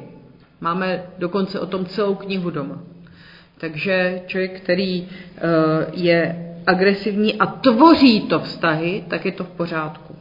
Máme 0.61 1.03
dokonce 1.17 1.59
o 1.59 1.65
tom 1.65 1.85
celou 1.85 2.15
knihu 2.15 2.49
doma. 2.49 2.79
Takže 3.57 4.21
člověk, 4.27 4.61
který 4.61 5.07
eh, 5.07 5.41
je 5.93 6.47
agresivní 6.67 7.39
a 7.39 7.45
tvoří 7.45 8.21
to 8.21 8.39
vztahy, 8.39 9.05
tak 9.09 9.25
je 9.25 9.31
to 9.31 9.43
v 9.43 9.49
pořádku. 9.49 10.16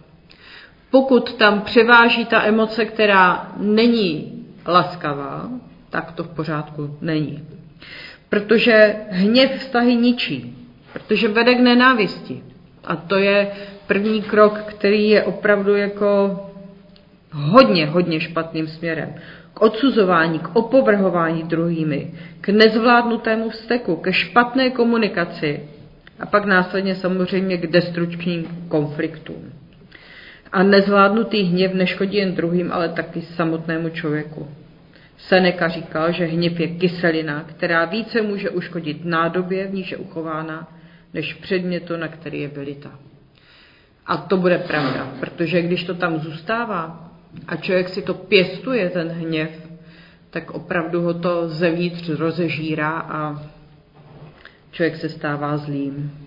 Pokud 0.90 1.34
tam 1.34 1.60
převáží 1.60 2.24
ta 2.24 2.42
emoce, 2.42 2.84
která 2.84 3.52
není 3.56 4.44
laskavá, 4.66 5.48
tak 5.90 6.12
to 6.12 6.24
v 6.24 6.28
pořádku 6.28 6.96
není. 7.00 7.44
Protože 8.28 8.96
hněv 9.10 9.58
vztahy 9.58 9.94
ničí, 9.96 10.56
protože 10.92 11.28
vede 11.28 11.54
k 11.54 11.60
nenávisti. 11.60 12.42
A 12.84 12.96
to 12.96 13.16
je 13.16 13.50
první 13.86 14.22
krok, 14.22 14.58
který 14.58 15.08
je 15.08 15.24
opravdu 15.24 15.74
jako 15.76 16.40
hodně, 17.32 17.86
hodně 17.86 18.20
špatným 18.20 18.66
směrem. 18.66 19.14
K 19.54 19.62
odsuzování, 19.62 20.38
k 20.38 20.56
opovrhování 20.56 21.42
druhými, 21.42 22.14
k 22.40 22.48
nezvládnutému 22.48 23.50
vzteku, 23.50 23.96
ke 23.96 24.12
špatné 24.12 24.70
komunikaci, 24.70 25.60
a 26.20 26.26
pak 26.26 26.44
následně 26.44 26.94
samozřejmě 26.94 27.56
k 27.56 27.66
destrukčním 27.66 28.66
konfliktům. 28.68 29.52
A 30.52 30.62
nezvládnutý 30.62 31.42
hněv 31.42 31.74
neškodí 31.74 32.16
jen 32.16 32.34
druhým, 32.34 32.72
ale 32.72 32.88
taky 32.88 33.22
samotnému 33.22 33.88
člověku. 33.88 34.48
Seneca 35.18 35.68
říkal, 35.68 36.12
že 36.12 36.24
hněv 36.24 36.60
je 36.60 36.68
kyselina, 36.68 37.44
která 37.46 37.84
více 37.84 38.22
může 38.22 38.50
uškodit 38.50 39.04
nádobě, 39.04 39.66
v 39.66 39.74
níž 39.74 39.90
je 39.90 39.96
uchována, 39.96 40.72
než 41.14 41.34
předmětu, 41.34 41.96
na 41.96 42.08
který 42.08 42.40
je 42.40 42.48
vylita. 42.48 42.90
A 44.06 44.16
to 44.16 44.36
bude 44.36 44.58
pravda, 44.58 45.12
protože 45.20 45.62
když 45.62 45.84
to 45.84 45.94
tam 45.94 46.18
zůstává 46.18 47.10
a 47.48 47.56
člověk 47.56 47.88
si 47.88 48.02
to 48.02 48.14
pěstuje, 48.14 48.90
ten 48.90 49.08
hněv, 49.08 49.50
tak 50.30 50.50
opravdu 50.50 51.02
ho 51.02 51.14
to 51.14 51.48
zevnitř 51.48 52.08
rozežírá 52.08 52.90
a 52.90 53.42
člověk 54.70 54.96
se 54.96 55.08
stává 55.08 55.56
zlým. 55.56 56.25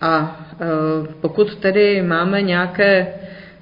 A 0.00 0.40
e, 0.52 0.64
pokud 1.20 1.54
tedy 1.54 2.02
máme 2.02 2.42
nějaké 2.42 3.06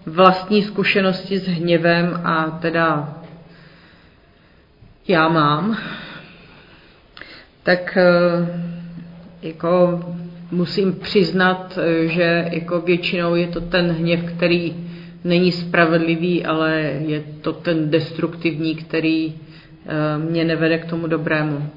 vlastní 0.07 0.63
zkušenosti 0.63 1.39
s 1.39 1.47
hněvem 1.47 2.21
a 2.25 2.59
teda 2.63 3.15
já 5.09 5.29
mám, 5.29 5.77
tak 7.63 7.97
e, 7.97 8.03
jako 9.43 10.01
musím 10.51 10.93
přiznat, 10.93 11.79
že 12.05 12.49
jako 12.53 12.81
většinou 12.81 13.35
je 13.35 13.47
to 13.47 13.61
ten 13.61 13.93
hněv, 13.93 14.21
který 14.37 14.75
není 15.25 15.53
spravedlivý, 15.53 16.45
ale 16.45 16.81
je 17.07 17.23
to 17.41 17.53
ten 17.53 17.91
destruktivní, 17.91 18.75
který 18.75 19.25
e, 19.27 19.33
mě 20.19 20.45
nevede 20.45 20.79
k 20.79 20.85
tomu 20.85 21.07
dobrému. 21.07 21.69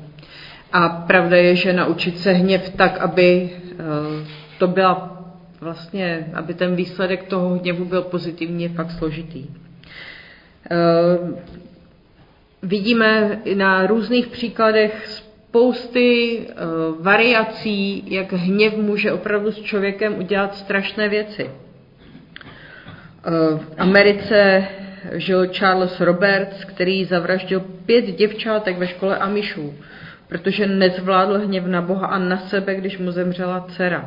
A 0.73 0.89
pravda 0.89 1.37
je, 1.37 1.55
že 1.55 1.73
naučit 1.73 2.19
se 2.19 2.31
hněv 2.31 2.69
tak, 2.69 2.97
aby 2.97 3.49
to 4.57 4.67
byla 4.67 5.23
vlastně, 5.61 6.27
aby 6.33 6.53
ten 6.53 6.75
výsledek 6.75 7.23
toho 7.23 7.57
hněvu 7.57 7.85
byl 7.85 8.01
pozitivní, 8.01 8.63
je 8.63 8.69
fakt 8.69 8.91
složitý. 8.91 9.45
Eh, 10.71 10.75
vidíme 12.63 13.41
na 13.55 13.87
různých 13.87 14.27
příkladech 14.27 15.07
spousty 15.07 16.39
eh, 16.39 16.53
variací, 16.99 18.03
jak 18.13 18.33
hněv 18.33 18.77
může 18.77 19.11
opravdu 19.11 19.51
s 19.51 19.61
člověkem 19.61 20.17
udělat 20.19 20.55
strašné 20.55 21.09
věci. 21.09 21.49
V 23.57 23.73
Americe 23.77 24.67
žil 25.13 25.47
Charles 25.47 25.99
Roberts, 25.99 26.65
který 26.65 27.05
zavraždil 27.05 27.59
pět 27.85 28.05
děvčátek 28.05 28.77
ve 28.77 28.87
škole 28.87 29.17
Amishů 29.17 29.73
protože 30.29 30.67
nezvládl 30.67 31.39
hněv 31.39 31.65
na 31.65 31.81
Boha 31.81 32.07
a 32.07 32.17
na 32.17 32.37
sebe, 32.37 32.75
když 32.75 32.97
mu 32.97 33.11
zemřela 33.11 33.65
dcera. 33.69 34.05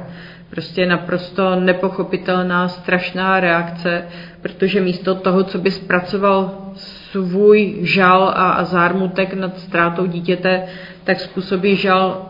Prostě 0.51 0.87
naprosto 0.87 1.61
nepochopitelná, 1.61 2.69
strašná 2.69 3.41
reakce, 3.41 4.05
protože 4.43 4.81
místo 4.81 5.15
toho, 5.15 5.45
co 5.45 5.59
by 5.59 5.71
zpracoval 5.71 6.59
svůj 6.75 7.77
žal 7.81 8.33
a, 8.37 8.65
zármutek 8.65 9.35
nad 9.35 9.59
ztrátou 9.59 10.07
dítěte, 10.07 10.63
tak 11.05 11.21
způsobí 11.21 11.77
žal 11.77 12.27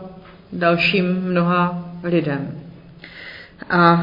dalším 0.53 1.05
mnoha 1.05 1.85
lidem. 2.03 2.51
A 3.69 3.93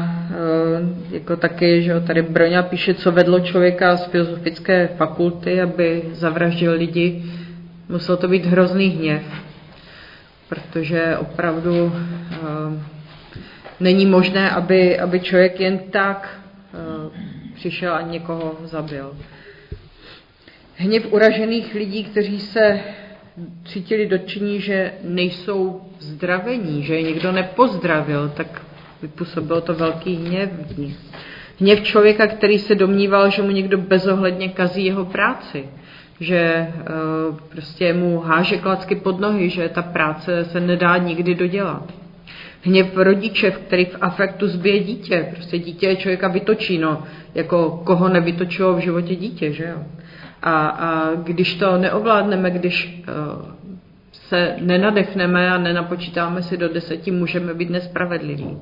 e, 1.11 1.15
jako 1.15 1.35
taky, 1.35 1.81
že 1.81 1.99
tady 1.99 2.21
Broňa 2.21 2.63
píše, 2.63 2.93
co 2.93 3.11
vedlo 3.11 3.39
člověka 3.39 3.95
z 3.95 4.05
filozofické 4.05 4.87
fakulty, 4.87 5.61
aby 5.61 6.03
zavraždil 6.11 6.73
lidi. 6.73 7.23
Musel 7.89 8.17
to 8.17 8.27
být 8.27 8.45
hrozný 8.45 8.87
hněv 8.87 9.23
protože 10.49 11.17
opravdu 11.17 11.85
uh, 11.85 11.93
není 13.79 14.05
možné, 14.05 14.49
aby, 14.49 14.99
aby 14.99 15.19
člověk 15.19 15.59
jen 15.59 15.79
tak 15.79 16.39
uh, 16.73 17.13
přišel 17.55 17.93
a 17.93 18.01
někoho 18.01 18.55
zabil. 18.63 19.17
Hněv 20.75 21.13
uražených 21.13 21.73
lidí, 21.73 22.03
kteří 22.03 22.39
se 22.39 22.79
cítili 23.65 24.05
dotčení, 24.05 24.61
že 24.61 24.93
nejsou 25.03 25.81
zdravení, 25.99 26.83
že 26.83 26.95
je 26.95 27.01
někdo 27.01 27.31
nepozdravil, 27.31 28.29
tak 28.29 28.61
vypůsobilo 29.01 29.61
to 29.61 29.73
velký 29.73 30.15
hněv 30.15 30.49
v 30.51 30.77
nich. 30.77 30.97
Hněv 31.59 31.83
člověka, 31.83 32.27
který 32.27 32.59
se 32.59 32.75
domníval, 32.75 33.29
že 33.29 33.41
mu 33.41 33.51
někdo 33.51 33.77
bezohledně 33.77 34.49
kazí 34.49 34.85
jeho 34.85 35.05
práci 35.05 35.69
že 36.19 36.37
eh, 36.37 36.73
prostě 37.49 37.93
mu 37.93 38.19
háže 38.19 38.57
klacky 38.57 38.95
pod 38.95 39.19
nohy, 39.19 39.49
že 39.49 39.69
ta 39.69 39.81
práce 39.81 40.45
se 40.45 40.59
nedá 40.59 40.97
nikdy 40.97 41.35
dodělat. 41.35 41.93
Hněv 42.61 42.97
rodiče, 42.97 43.51
který 43.51 43.85
v 43.85 43.97
afektu 44.01 44.47
zbije 44.47 44.79
dítě. 44.79 45.27
Prostě 45.35 45.59
dítě 45.59 45.95
člověka 45.95 46.27
vytočí, 46.27 46.77
no, 46.77 47.03
jako 47.35 47.81
koho 47.83 48.09
nevytočilo 48.09 48.73
v 48.73 48.79
životě 48.79 49.15
dítě, 49.15 49.51
že 49.51 49.63
jo. 49.63 49.83
A, 50.41 50.67
a 50.67 51.15
když 51.15 51.55
to 51.55 51.77
neovládneme, 51.77 52.51
když 52.51 53.03
uh, 53.07 53.51
se 54.11 54.55
nenadechneme 54.61 55.51
a 55.51 55.57
nenapočítáme 55.57 56.43
si 56.43 56.57
do 56.57 56.69
deseti, 56.69 57.11
můžeme 57.11 57.53
být 57.53 57.69
nespravedliví. 57.69 58.57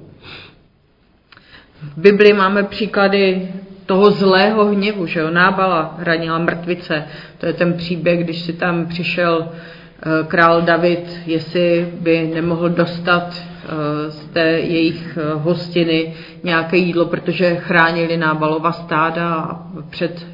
V 1.82 1.98
Bibli 1.98 2.34
máme 2.34 2.64
příklady 2.64 3.50
toho 3.86 4.12
zlého 4.12 4.66
hněvu, 4.66 5.06
že 5.06 5.20
jo, 5.20 5.32
nábala 5.32 5.96
hranila 6.00 6.38
mrtvice. 6.38 7.04
To 7.38 7.46
je 7.46 7.54
ten 7.54 7.74
příběh, 7.74 8.24
když 8.24 8.42
si 8.42 8.54
tam 8.54 8.86
přišel 8.86 9.48
eh, 9.50 10.24
král 10.28 10.62
David, 10.62 11.20
jestli 11.26 11.94
by 12.00 12.32
nemohl 12.34 12.70
dostat 12.70 13.34
eh, 13.34 14.12
z 14.12 14.26
té 14.28 14.50
jejich 14.50 15.18
eh, 15.18 15.34
hostiny 15.34 16.14
nějaké 16.44 16.78
jídlo, 16.78 17.06
protože 17.06 17.56
chránili 17.56 18.18
nábalova 18.18 18.72
stáda 18.72 19.34
a 19.36 19.64
před 19.90 20.28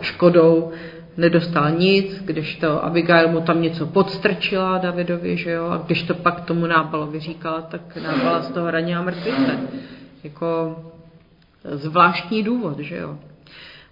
škodou 0.00 0.70
nedostal 1.16 1.70
nic, 1.70 2.22
když 2.24 2.56
to 2.56 2.84
Abigail 2.84 3.28
mu 3.28 3.40
tam 3.40 3.62
něco 3.62 3.86
podstrčila 3.86 4.78
Davidovi, 4.78 5.36
že 5.36 5.50
jo, 5.50 5.66
a 5.66 5.82
když 5.86 6.02
to 6.02 6.14
pak 6.14 6.40
tomu 6.40 6.66
nábalovi 6.66 7.20
říkala, 7.20 7.60
tak 7.60 7.80
nábala 8.02 8.42
z 8.42 8.50
toho 8.50 8.66
hranila 8.66 9.02
mrtvice. 9.02 9.58
Jako 10.24 10.76
zvláštní 11.64 12.42
důvod, 12.42 12.78
že 12.78 12.96
jo. 12.96 13.18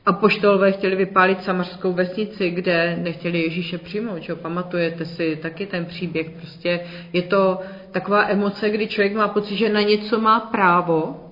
A 0.07 0.13
poštolové 0.13 0.73
chtěli 0.73 0.97
vypálit 0.97 1.43
samařskou 1.43 1.93
vesnici, 1.93 2.51
kde 2.51 2.97
nechtěli 3.03 3.43
Ježíše 3.43 3.79
přijmout, 3.79 4.29
jo? 4.29 4.37
Pamatujete 4.37 5.05
si 5.05 5.37
taky 5.37 5.67
ten 5.67 5.85
příběh. 5.85 6.31
Prostě 6.31 6.81
je 7.13 7.23
to 7.23 7.61
taková 7.91 8.29
emoce, 8.29 8.71
kdy 8.71 8.87
člověk 8.87 9.15
má 9.15 9.29
pocit, 9.29 9.57
že 9.57 9.73
na 9.73 9.81
něco 9.81 10.21
má 10.21 10.41
právo, 10.41 11.31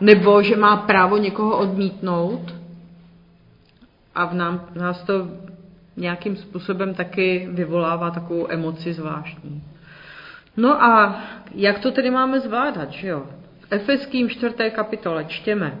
nebo 0.00 0.42
že 0.42 0.56
má 0.56 0.76
právo 0.76 1.16
někoho 1.16 1.58
odmítnout 1.58 2.54
a 4.14 4.26
v 4.26 4.34
nám, 4.34 4.68
nás 4.74 5.02
to 5.02 5.28
nějakým 5.96 6.36
způsobem 6.36 6.94
taky 6.94 7.48
vyvolává 7.50 8.10
takovou 8.10 8.46
emoci 8.50 8.92
zvláštní. 8.92 9.62
No 10.56 10.82
a 10.82 11.22
jak 11.54 11.78
to 11.78 11.90
tedy 11.90 12.10
máme 12.10 12.40
zvládat, 12.40 12.90
že 12.90 13.08
jo? 13.08 13.26
Efeským 13.70 14.28
4. 14.28 14.54
kapitole 14.70 15.24
čtěme. 15.24 15.78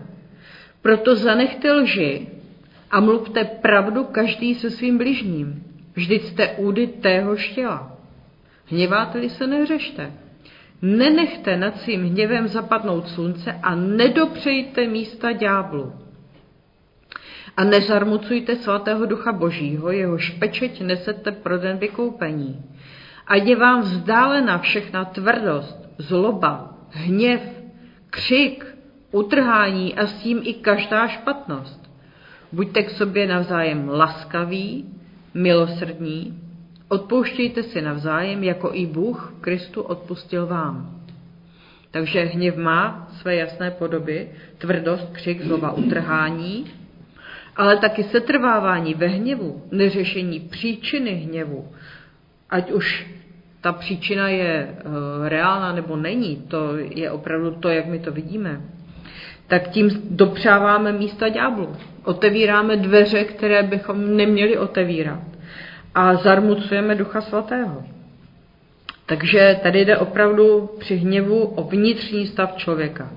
Proto 0.82 1.16
zanechte 1.16 1.72
lži 1.72 2.26
a 2.90 3.00
mluvte 3.00 3.44
pravdu 3.44 4.04
každý 4.04 4.54
se 4.54 4.70
svým 4.70 4.98
bližním. 4.98 5.62
Vždyť 5.94 6.22
jste 6.22 6.48
údy 6.48 6.86
tého 6.86 7.36
štěla. 7.36 7.96
Hněváte-li 8.66 9.30
se, 9.30 9.46
neřešte. 9.46 10.12
Nenechte 10.82 11.56
nad 11.56 11.80
svým 11.80 12.02
hněvem 12.04 12.48
zapadnout 12.48 13.08
slunce 13.08 13.52
a 13.62 13.74
nedopřejte 13.74 14.86
místa 14.86 15.32
ďáblu. 15.32 15.92
A 17.56 17.64
nezarmucujte 17.64 18.56
svatého 18.56 19.06
ducha 19.06 19.32
božího, 19.32 19.90
jeho 19.90 20.18
špečeť 20.18 20.80
nesete 20.80 21.32
pro 21.32 21.58
den 21.58 21.78
vykoupení. 21.78 22.64
A 23.26 23.36
je 23.36 23.56
vám 23.56 23.80
vzdálena 23.80 24.58
všechna 24.58 25.04
tvrdost, 25.04 25.88
zloba, 25.98 26.74
hněv, 26.90 27.55
křik, 28.16 28.76
utrhání 29.12 29.94
a 29.94 30.06
s 30.06 30.12
tím 30.14 30.40
i 30.42 30.54
každá 30.54 31.08
špatnost. 31.08 31.90
Buďte 32.52 32.82
k 32.82 32.90
sobě 32.90 33.26
navzájem 33.26 33.88
laskaví, 33.88 34.84
milosrdní, 35.34 36.40
odpouštějte 36.88 37.62
si 37.62 37.82
navzájem, 37.82 38.44
jako 38.44 38.70
i 38.72 38.86
Bůh 38.86 39.32
v 39.36 39.40
Kristu 39.40 39.82
odpustil 39.82 40.46
vám. 40.46 41.00
Takže 41.90 42.24
hněv 42.24 42.56
má 42.56 43.08
své 43.12 43.36
jasné 43.36 43.70
podoby, 43.70 44.28
tvrdost, 44.58 45.08
křik, 45.12 45.42
zloba, 45.42 45.72
utrhání, 45.72 46.66
ale 47.56 47.76
taky 47.76 48.04
setrvávání 48.04 48.94
ve 48.94 49.06
hněvu, 49.06 49.62
neřešení 49.70 50.40
příčiny 50.40 51.10
hněvu, 51.10 51.68
ať 52.50 52.70
už 52.70 53.15
ta 53.66 53.72
příčina 53.72 54.28
je 54.28 54.68
uh, 54.68 54.92
reálná 55.28 55.72
nebo 55.72 55.96
není, 55.96 56.36
to 56.36 56.76
je 56.76 57.10
opravdu 57.10 57.50
to, 57.50 57.68
jak 57.68 57.86
my 57.86 57.98
to 57.98 58.12
vidíme, 58.12 58.60
tak 59.46 59.68
tím 59.68 59.90
dopřáváme 60.10 60.92
místa 60.92 61.28
ďáblu. 61.28 61.76
Otevíráme 62.04 62.76
dveře, 62.76 63.24
které 63.24 63.62
bychom 63.62 64.16
neměli 64.16 64.58
otevírat. 64.58 65.20
A 65.94 66.14
zarmucujeme 66.14 66.94
Ducha 66.94 67.20
Svatého. 67.20 67.82
Takže 69.06 69.58
tady 69.62 69.84
jde 69.84 69.98
opravdu 69.98 70.70
při 70.78 70.96
hněvu 70.96 71.44
o 71.44 71.64
vnitřní 71.64 72.26
stav 72.26 72.56
člověka. 72.56 73.10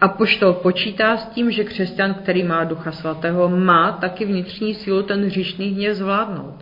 A 0.00 0.08
poštol 0.08 0.52
počítá 0.52 1.16
s 1.16 1.26
tím, 1.26 1.50
že 1.50 1.64
křesťan, 1.64 2.14
který 2.14 2.42
má 2.42 2.64
Ducha 2.64 2.92
Svatého, 2.92 3.48
má 3.48 3.92
taky 3.92 4.24
vnitřní 4.24 4.74
sílu 4.74 5.02
ten 5.02 5.24
hříšný 5.24 5.68
hněv 5.68 5.96
zvládnout. 5.96 6.54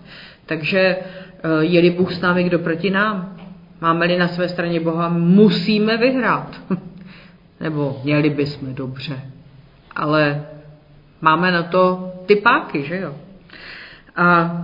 Takže 0.50 0.80
eh, 0.80 1.29
je-li 1.60 1.90
Bůh 1.90 2.12
s 2.12 2.20
námi, 2.20 2.44
kdo 2.44 2.58
proti 2.58 2.90
nám? 2.90 3.36
Máme-li 3.80 4.18
na 4.18 4.28
své 4.28 4.48
straně 4.48 4.80
Boha, 4.80 5.08
musíme 5.08 5.96
vyhrát. 5.96 6.60
Nebo 7.60 8.00
měli 8.04 8.30
bychom 8.30 8.74
dobře. 8.74 9.20
Ale 9.96 10.44
máme 11.20 11.50
na 11.50 11.62
to 11.62 12.12
ty 12.26 12.36
páky, 12.36 12.82
že 12.82 12.96
jo? 13.00 13.14
A 14.16 14.56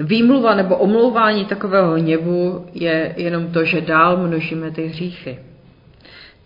výmluva 0.00 0.54
nebo 0.54 0.76
omlouvání 0.76 1.44
takového 1.44 1.92
hněvu 1.94 2.66
je 2.74 3.14
jenom 3.16 3.46
to, 3.46 3.64
že 3.64 3.80
dál 3.80 4.16
množíme 4.16 4.70
ty 4.70 4.86
hříchy. 4.86 5.38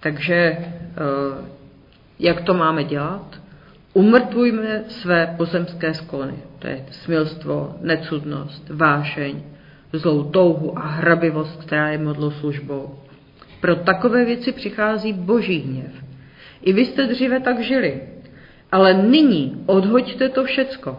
Takže 0.01 0.35
eh, 0.35 0.65
jak 2.19 2.41
to 2.41 2.55
máme 2.55 2.85
dělat? 2.85 3.41
Umrtvujme 3.93 4.85
své 4.89 5.35
pozemské 5.37 5.95
sklony. 5.95 6.35
Je 6.65 6.85
smilstvo, 6.91 7.75
necudnost, 7.81 8.71
vášeň, 8.71 9.43
zlou 9.93 10.23
touhu 10.23 10.79
a 10.79 10.83
hrabivost, 10.83 11.61
která 11.61 11.89
je 11.89 11.99
modlou 11.99 12.31
službou. 12.31 12.99
Pro 13.61 13.77
takové 13.77 14.25
věci 14.25 14.53
přichází 14.53 15.13
boží 15.13 15.59
hněv. 15.59 15.93
I 16.63 16.73
vy 16.73 16.85
jste 16.85 17.07
dříve 17.07 17.41
tak 17.41 17.61
žili, 17.61 18.01
ale 18.73 18.95
nyní 18.95 19.63
odhoďte 19.67 20.29
to 20.29 20.45
všecko. 20.45 20.99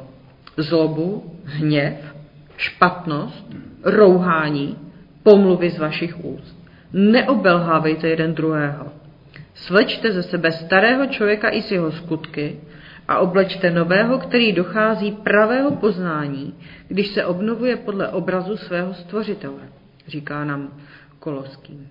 Zlobu, 0.58 1.36
hněv, 1.44 2.16
špatnost, 2.58 3.56
rouhání, 3.84 4.78
pomluvy 5.24 5.70
z 5.70 5.80
vašich 5.80 6.26
úst. 6.26 6.66
Neobelhávejte 6.94 8.08
jeden 8.08 8.34
druhého. 8.34 8.88
Slečte 9.54 10.12
ze 10.12 10.24
sebe 10.24 10.52
starého 10.52 11.06
člověka 11.06 11.50
i 11.50 11.62
s 11.62 11.72
jeho 11.72 11.92
skutky 11.92 12.56
a 13.08 13.20
oblečte 13.20 13.72
nového, 13.72 14.18
který 14.18 14.52
dochází 14.54 15.12
pravého 15.12 15.72
poznání, 15.72 16.54
když 16.88 17.08
se 17.08 17.26
obnovuje 17.26 17.76
podle 17.76 18.08
obrazu 18.08 18.58
svého 18.58 18.94
stvořitele, 18.94 19.62
říká 20.08 20.46
nám 20.46 20.74
Koloským. 21.20 21.88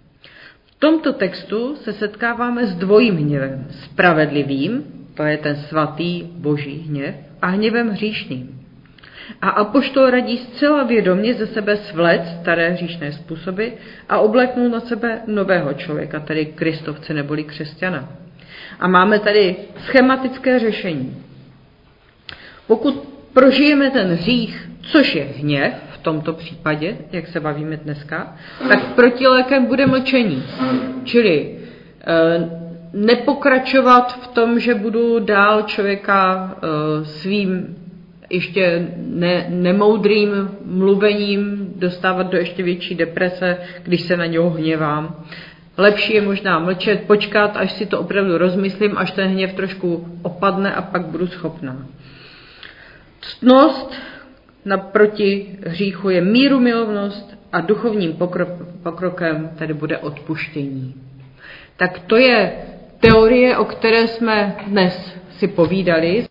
V 0.65 0.75
tomto 0.79 1.13
textu 1.13 1.77
se 1.77 1.93
setkáváme 1.93 2.67
s 2.67 2.75
dvojím 2.75 3.17
hněvem. 3.17 3.67
Spravedlivým, 3.71 4.85
to 5.15 5.23
je 5.23 5.39
ten 5.39 5.57
svatý 5.57 6.23
boží 6.23 6.79
hněv, 6.89 7.15
a 7.43 7.47
hněvem 7.47 7.89
hříšným. 7.89 8.61
A 9.43 9.49
apoštol 9.49 10.11
radí 10.11 10.39
zcela 10.39 10.83
vědomě 10.83 11.35
ze 11.35 11.47
sebe 11.47 11.77
svlec 11.77 12.23
staré 12.41 12.71
hříšné 12.71 13.13
způsoby 13.13 13.69
a 14.09 14.19
obleknul 14.19 14.69
na 14.69 14.81
sebe 14.81 15.23
nového 15.27 15.75
člověka, 15.75 16.21
tedy 16.21 16.47
kristovce 16.47 17.15
neboli 17.15 17.45
křesťana. 17.45 18.09
A 18.81 18.89
máme 18.89 19.19
tady 19.19 19.57
schematické 19.79 20.59
řešení. 20.59 21.17
Pokud 22.67 23.09
prožijeme 23.33 23.91
ten 23.91 24.09
hřích, 24.09 24.69
což 24.83 25.15
je 25.15 25.25
hněv, 25.25 25.75
v 25.91 25.99
tomto 25.99 26.33
případě, 26.33 26.97
jak 27.13 27.27
se 27.27 27.41
bavíme 27.41 27.77
dneska, 27.77 28.37
tak 28.69 28.95
protilékem 28.95 29.67
bude 29.67 29.87
mlčení. 29.87 30.43
Čili 31.05 31.59
e, 32.07 32.51
nepokračovat 32.93 34.19
v 34.23 34.27
tom, 34.27 34.61
že 34.61 34.75
budu 34.75 35.19
dál 35.19 35.63
člověka 35.63 36.51
e, 36.57 37.05
svým 37.05 37.77
ještě 38.31 38.89
ne, 38.97 39.47
nemoudrým 39.49 40.51
mluvením 40.65 41.73
dostávat 41.77 42.23
do 42.27 42.39
ještě 42.39 42.63
větší 42.63 42.95
deprese, 42.95 43.57
když 43.83 44.01
se 44.01 44.17
na 44.17 44.27
něho 44.27 44.51
hněvám. 44.51 45.25
Lepší 45.77 46.15
je 46.15 46.23
možná 46.23 46.59
mlčet, 46.59 47.07
počkat, 47.07 47.57
až 47.57 47.73
si 47.73 47.87
to 47.87 48.01
opravdu 48.01 48.39
rozmyslím, 48.39 48.99
až 48.99 49.11
ten 49.11 49.29
hněv 49.29 49.53
trošku 49.53 50.09
opadne 50.23 50.75
a 50.75 50.83
pak 50.83 51.07
budu 51.07 51.27
schopná. 51.27 51.87
Ctnost 53.21 53.95
naproti 54.65 55.59
hříchu 55.67 56.11
je 56.11 56.21
míru 56.21 56.61
milovnost 56.61 57.39
a 57.53 57.61
duchovním 57.61 58.19
pokrokem 58.83 59.51
tedy 59.59 59.75
bude 59.75 59.99
odpuštění. 59.99 60.95
Tak 61.77 61.99
to 61.99 62.17
je 62.17 62.53
teorie, 63.01 63.57
o 63.57 63.65
které 63.65 64.09
jsme 64.09 64.57
dnes 64.67 65.15
si 65.31 65.49
povídali. 65.49 66.23